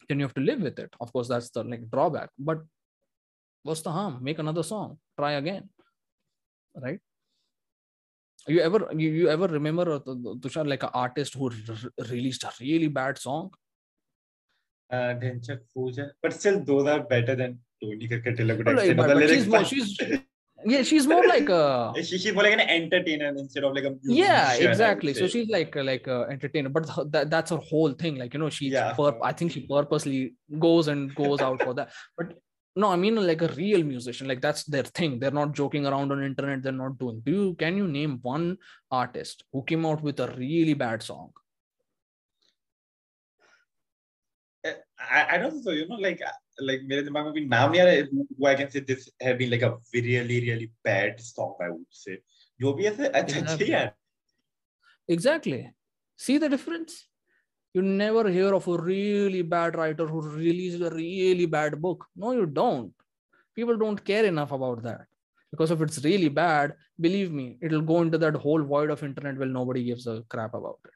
[0.08, 0.94] then you have to live with it.
[1.00, 2.30] Of course that's the like drawback.
[2.38, 2.62] But
[3.62, 4.18] what's the harm?
[4.22, 4.98] Make another song.
[5.18, 5.68] Try again.
[6.76, 7.00] Right
[8.48, 10.00] you ever you, you ever remember uh,
[10.42, 13.50] tushar like an artist who r- released a really bad song?
[14.90, 15.14] Uh
[16.22, 19.98] but still those are better than Tony like, but, but she's, more, she's
[20.66, 23.90] yeah she's more like a she, she's more like an entertainer instead of like a
[23.90, 25.14] musician, yeah exactly.
[25.14, 26.68] So she's like like a entertainer.
[26.68, 28.16] But that, that's her whole thing.
[28.16, 28.92] Like you know she yeah.
[28.92, 31.90] Pur- i think she purposely goes and goes out for that.
[32.16, 32.34] But
[32.75, 36.11] no i mean like a real musician like that's their thing they're not joking around
[36.11, 38.57] on internet they're not doing do you can you name one
[38.91, 41.31] artist who came out with a really bad song
[44.63, 46.21] eh, I, I don't know you know like
[46.69, 49.37] like मेरे दिमाग में भी नाम नहीं आ रहा who I can say this have
[49.37, 52.17] been like a really really bad song I would say
[52.61, 53.83] जो भी ऐसे अच्छा अच्छी है
[55.17, 55.61] exactly
[56.23, 56.97] see the difference
[57.74, 62.06] You never hear of a really bad writer who released a really bad book.
[62.16, 62.92] No you don't.
[63.54, 65.06] People don't care enough about that.
[65.50, 69.36] Because if it's really bad believe me it'll go into that whole void of internet
[69.36, 70.90] where nobody gives a crap about it.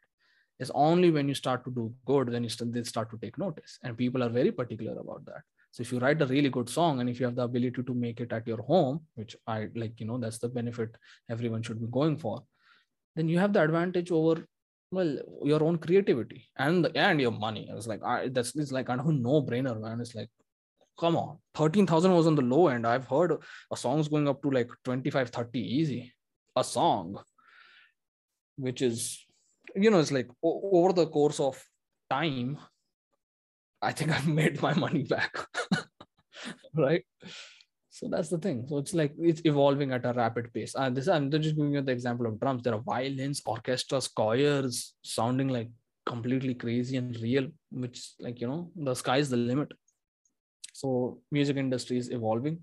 [0.60, 3.38] It's only when you start to do good then you start, they start to take
[3.38, 3.78] notice.
[3.82, 5.42] And people are very particular about that.
[5.70, 7.94] So if you write a really good song and if you have the ability to
[7.94, 10.96] make it at your home which i like you know that's the benefit
[11.28, 12.42] everyone should be going for
[13.14, 14.46] then you have the advantage over
[14.90, 17.68] well your own creativity and and your money.
[17.70, 20.00] It's like I, that's it's like i don't no brainer man.
[20.00, 20.30] It's like
[20.98, 21.38] come on.
[21.54, 22.86] 13000 was on the low end.
[22.86, 23.32] I've heard
[23.72, 26.12] a song's going up to like 25 30 easy.
[26.56, 27.18] A song
[28.56, 29.24] which is
[29.76, 31.62] you know it's like o- over the course of
[32.10, 32.58] time
[33.80, 35.32] i think i've made my money back.
[36.74, 37.04] Right
[37.98, 38.64] so that's the thing.
[38.68, 40.76] So it's like it's evolving at a rapid pace.
[40.76, 42.62] And this i'm just giving you the example of drums.
[42.62, 45.68] There are violins orchestras choirs sounding like
[46.06, 49.72] completely crazy and real which like you know the sky's the limit.
[50.74, 52.60] So music industry is evolving.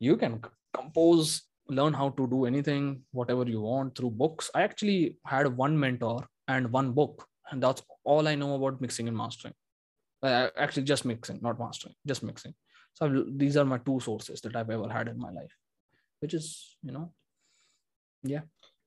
[0.00, 4.50] You can compose learn how to do anything whatever you want through books.
[4.56, 9.06] I actually had one mentor and one book and that's all i know about mixing
[9.06, 9.54] and mastering.
[10.20, 12.54] Uh, actually just mixing not mastering just mixing
[12.94, 15.54] so I've, these are my two sources that i've ever had in my life
[16.20, 17.12] which is you know
[18.24, 18.40] yeah.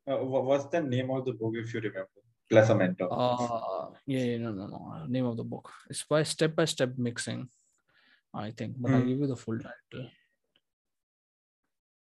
[0.10, 2.10] Uh, what's the name of the book if you remember?
[2.50, 5.06] Plus a mentor uh yeah, yeah no no no.
[5.08, 5.70] Name of the book.
[5.90, 7.50] It's by step by step mixing
[8.34, 8.96] i think but mm.
[8.96, 9.08] i'll hmm.
[9.08, 10.10] give you the full title.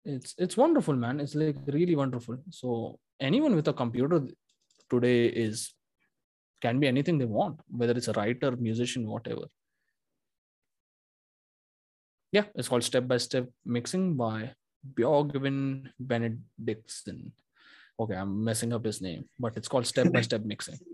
[0.06, 1.20] It's it's wonderful man.
[1.20, 2.38] It's like really wonderful.
[2.52, 4.22] So anyone with a computer
[4.90, 5.74] today is
[6.62, 9.46] can be anything they want, whether it's a writer, musician, whatever.
[12.36, 14.52] Yeah, it's called Step by Step Mixing by
[14.94, 17.32] Björgvin Benediktsson.
[17.98, 20.80] Okay, I'm messing up his name, but it's called Step by Step Mixing.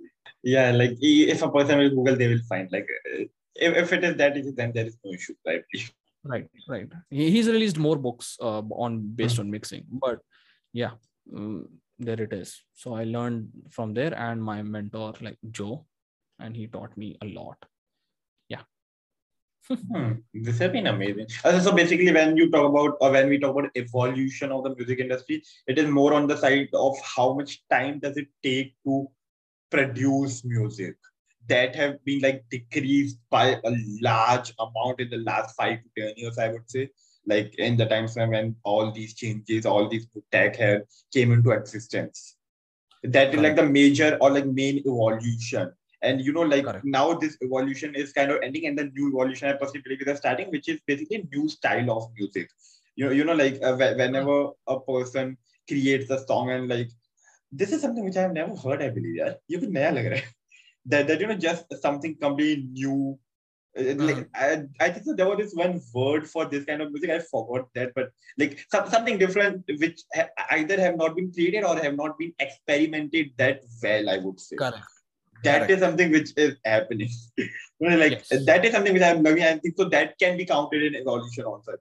[0.43, 2.67] Yeah, like if a person will Google, they will find.
[2.71, 2.87] Like
[3.55, 5.63] if, if it is that easy, then there is no issue, right?
[6.23, 6.89] Right, right.
[7.11, 10.19] He's released more books uh, on based on mixing, but
[10.73, 10.93] yeah,
[11.35, 11.67] um,
[12.05, 15.85] there it is so i learned from there and my mentor like joe
[16.39, 17.57] and he taught me a lot
[19.67, 20.13] hmm.
[20.33, 23.55] this has been amazing uh, so basically when you talk about or when we talk
[23.57, 27.63] about evolution of the music industry it is more on the side of how much
[27.69, 29.07] time does it take to
[29.69, 30.95] produce music
[31.47, 36.13] that have been like decreased by a large amount in the last five to ten
[36.17, 36.89] years i would say
[37.27, 40.81] like in the times when all these changes, all these tech have
[41.13, 42.35] came into existence.
[43.03, 45.71] That is like the major or like main evolution.
[46.01, 46.85] And you know, like Correct.
[46.85, 50.17] now this evolution is kind of ending, and the new evolution I personally believe is
[50.17, 52.49] starting, which is basically a new style of music.
[52.95, 55.37] You know, you know, like uh, whenever a person
[55.67, 56.89] creates a song and like
[57.51, 59.15] this is something which I have never heard, I believe.
[59.17, 59.73] Yeah, you could
[60.85, 63.19] that that you know just something completely new
[63.81, 64.47] Uh, Like I,
[64.85, 67.11] I think so there was this one word for this kind of music.
[67.11, 68.09] I forgot that, but
[68.41, 72.33] like some, something different which ha- either have not been created or have not been
[72.45, 74.09] experimented that well.
[74.15, 75.00] I would say Correct.
[75.43, 75.71] That correct.
[75.71, 77.09] is something which is happening.
[77.79, 78.45] Like Yes.
[78.45, 79.43] that is something which I'm learning.
[79.43, 81.77] I think so that can be counted in evolution also.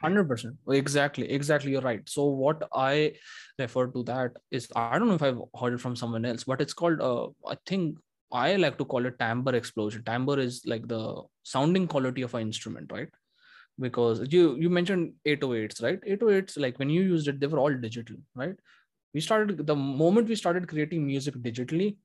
[0.00, 0.54] Hundred percent.
[0.68, 1.30] Exactly.
[1.30, 1.72] Exactly.
[1.72, 2.08] You're right.
[2.08, 3.14] So what I
[3.58, 6.60] refer to that is I don't know if I've heard it from someone else, but
[6.60, 7.00] it's called.
[7.00, 7.98] Uh, I think
[8.32, 10.04] I like to call it timbre explosion.
[10.04, 13.08] Timbre is like the sounding quality of an instrument, right?
[13.78, 16.00] Because you you mentioned 808s, right?
[16.06, 18.54] 808s, like when you used it, they were all digital, right?
[19.14, 21.96] We started the moment we started creating music digitally,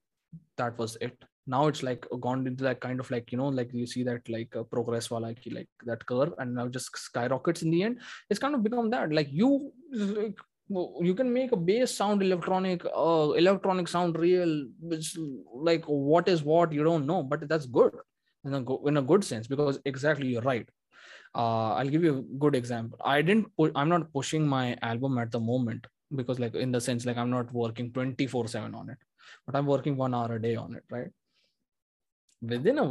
[0.58, 1.18] that was it.
[1.50, 4.28] Now it's like gone into that kind of like you know like you see that
[4.28, 8.00] like uh, progress wala ki, like that curve and now just skyrockets in the end.
[8.30, 9.14] It's kind of become that.
[9.14, 10.38] Like you like,
[10.70, 15.18] you can make a bass sound electronic uh, electronic sound real which
[15.54, 17.94] like what is what you don't know but that's good
[18.46, 20.68] in a, go- in a good sense because exactly you're right.
[21.36, 22.98] Uh, i'll give you a good example.
[23.04, 25.86] I didn't pu- i'm not pushing my album at the moment
[26.16, 28.98] because like in the sense like i'm not working 24 7 on it
[29.46, 31.10] but i'm working one hour a day on it right?
[32.42, 32.86] Within a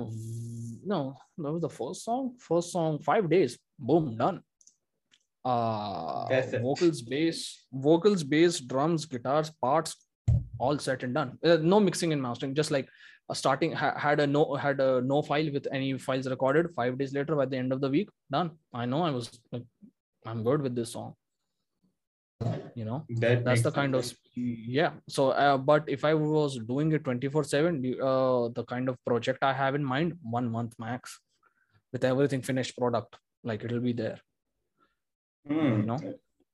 [0.92, 2.34] no that was the first song.
[2.46, 4.40] First song five days boom done.
[5.44, 6.62] Uh That's it.
[6.62, 9.94] vocals bass vocals bass drums guitars parts
[10.58, 11.38] all set and done.
[11.44, 12.88] Uh, no mixing and mastering just like
[13.30, 16.66] uh, starting ha- had a no had a no file with any files recorded.
[16.74, 18.50] Five days later by the end of the week done.
[18.74, 19.62] I know i was like
[20.26, 21.14] i'm good with this song
[22.74, 24.18] you know That that's the kind of sense.
[24.20, 24.24] sp-
[24.78, 28.96] yeah so uh, but if i was doing it 24 7 uh, the kind of
[29.04, 31.20] project i have in mind one month max
[31.92, 34.18] with everything finished product like it'll be there
[35.48, 35.86] Hmm.
[35.86, 35.98] know?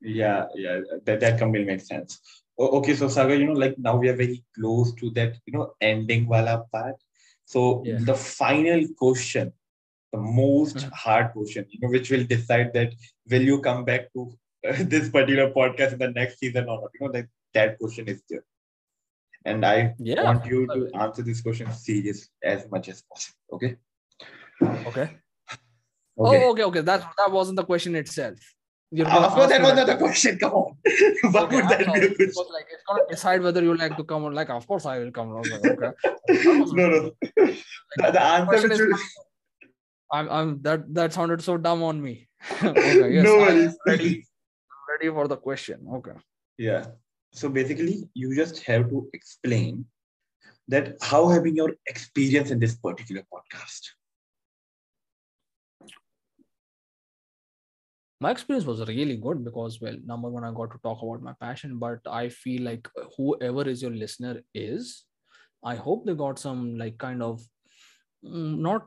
[0.02, 2.20] Yeah, yeah, that, that completely makes sense.
[2.58, 5.72] Okay, so Sagar, you know, like now we are very close to that, you know,
[5.80, 6.96] ending wala part.
[7.46, 7.98] So Yeah.
[8.00, 9.52] the final question,
[10.12, 10.92] the most Mhm.
[10.92, 12.92] hard question, you know, which will decide that
[13.30, 14.30] will you come back to
[14.92, 16.90] this particular podcast in the next season or not?
[16.94, 18.44] You know, that that question is there,
[19.44, 23.38] and I yeah want you to answer this question serious as much as possible.
[23.52, 23.76] Okay.
[24.62, 25.08] okay
[26.18, 26.44] Okay.
[26.44, 28.38] oh okay okay that that wasn't the question itself
[28.92, 30.36] You're Uh, of course, that was not the question.
[30.38, 30.76] Come on.
[31.34, 32.00] What Okay, would that sorry.
[32.00, 32.06] be?
[32.06, 32.44] a question?
[32.56, 34.34] like it's gonna decide whether you like to come on.
[34.34, 35.32] Like, of course I will come.
[35.32, 35.92] Like, okay.
[36.76, 36.98] no, no.
[37.96, 38.98] The, the answer is will,
[40.12, 42.28] I'm, I'm that that sounded so dumb on me.
[42.62, 43.74] okay, yes, no worries.
[45.02, 45.86] Ready, ready for the question.
[45.94, 46.18] Okay.
[46.58, 46.86] Yeah.
[47.32, 49.86] So basically, you just have to explain
[50.68, 53.80] that how have been your experience in this particular podcast?
[58.20, 61.32] my experience was really good because well number one i got to talk about my
[61.40, 65.06] passion but i feel like whoever is your listener is
[65.64, 67.40] i hope they got some like kind of
[68.24, 68.86] mm, not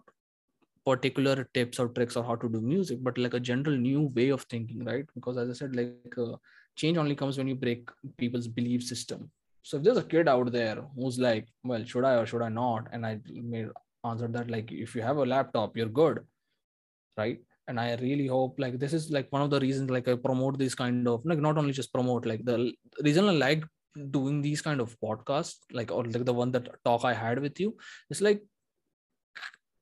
[0.86, 4.30] particular tips or tricks or how to do music but like a general new way
[4.30, 5.06] of thinking right?
[5.16, 6.36] Because as i said like uh,
[6.76, 9.32] change only comes when you break people's belief system.
[9.64, 12.50] So if there's a kid out there who's like well should i or should i
[12.50, 12.88] not?
[12.92, 13.70] And i made
[14.04, 16.20] answer that like if you have a laptop you're good
[17.18, 17.40] right?
[17.68, 20.60] And i really hope like this is like one of the reasons like i promote
[20.60, 22.72] this kind of like not only just promote like the
[23.04, 23.64] reason i like
[24.12, 27.60] doing these kind of podcasts like or like the one that talk i had with
[27.60, 27.76] you
[28.12, 28.44] it's like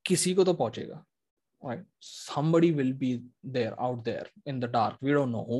[0.05, 1.03] किसी को तो पहुंचेगा
[1.61, 5.57] right somebody will be there out there in the dark we don't know who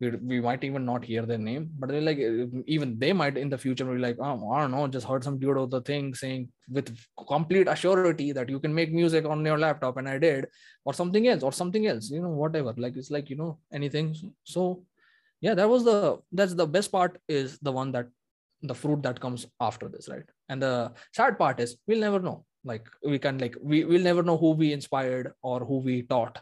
[0.00, 2.18] we, we might even not hear their name but they're like
[2.66, 5.38] even they might in the future be like oh i don't know just heard some
[5.38, 6.96] dude of the thing saying with
[7.28, 10.46] complete assurity that you can make music on your laptop and i did
[10.84, 14.14] or something else or something else you know whatever like it's like you know anything
[14.44, 14.82] so
[15.40, 18.08] yeah that was the that's the best part is the one that
[18.62, 22.44] the fruit that comes after this right and the sad part is we'll never know
[22.63, 26.41] like we can like we will never know who we inspired or who we taught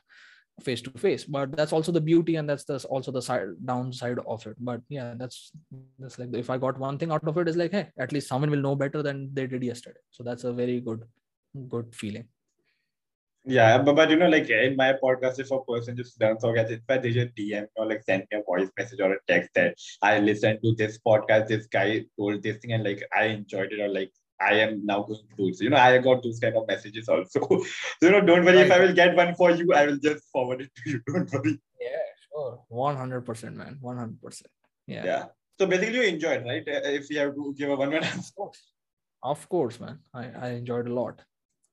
[0.61, 4.19] face to face but that's also the beauty and that's the, also the side downside
[4.27, 4.55] of it.
[4.59, 5.51] But yeah that's
[5.97, 8.27] that's like if i got one thing out of it is like hey at least
[8.27, 9.99] someone will know better than they did yesterday.
[10.11, 11.03] So that's a very good
[11.67, 12.27] good feeling.
[13.43, 16.53] Yeah, but, but you know, like in my podcast, if a person just learns or
[16.53, 19.49] gets inspired, they just DM or like send me a voice message or a text
[19.55, 23.73] that I listened to this podcast, this guy told this thing, and like I enjoyed
[23.73, 24.11] it, or like
[24.49, 25.57] I am now going to do it.
[25.57, 27.39] So, you know, I got those kind of messages also.
[27.49, 27.63] so,
[28.01, 30.61] you know, don't worry if I will get one for you, I will just forward
[30.61, 31.01] it to you.
[31.07, 31.59] Don't worry.
[31.79, 34.41] yeah sure 100% man 100%
[34.87, 35.25] yeah, Yeah.
[35.59, 36.67] So basically, you enjoyed, right?
[36.67, 38.61] Uh, If you have to give a one of course
[39.23, 41.21] of course man i i enjoyed a lot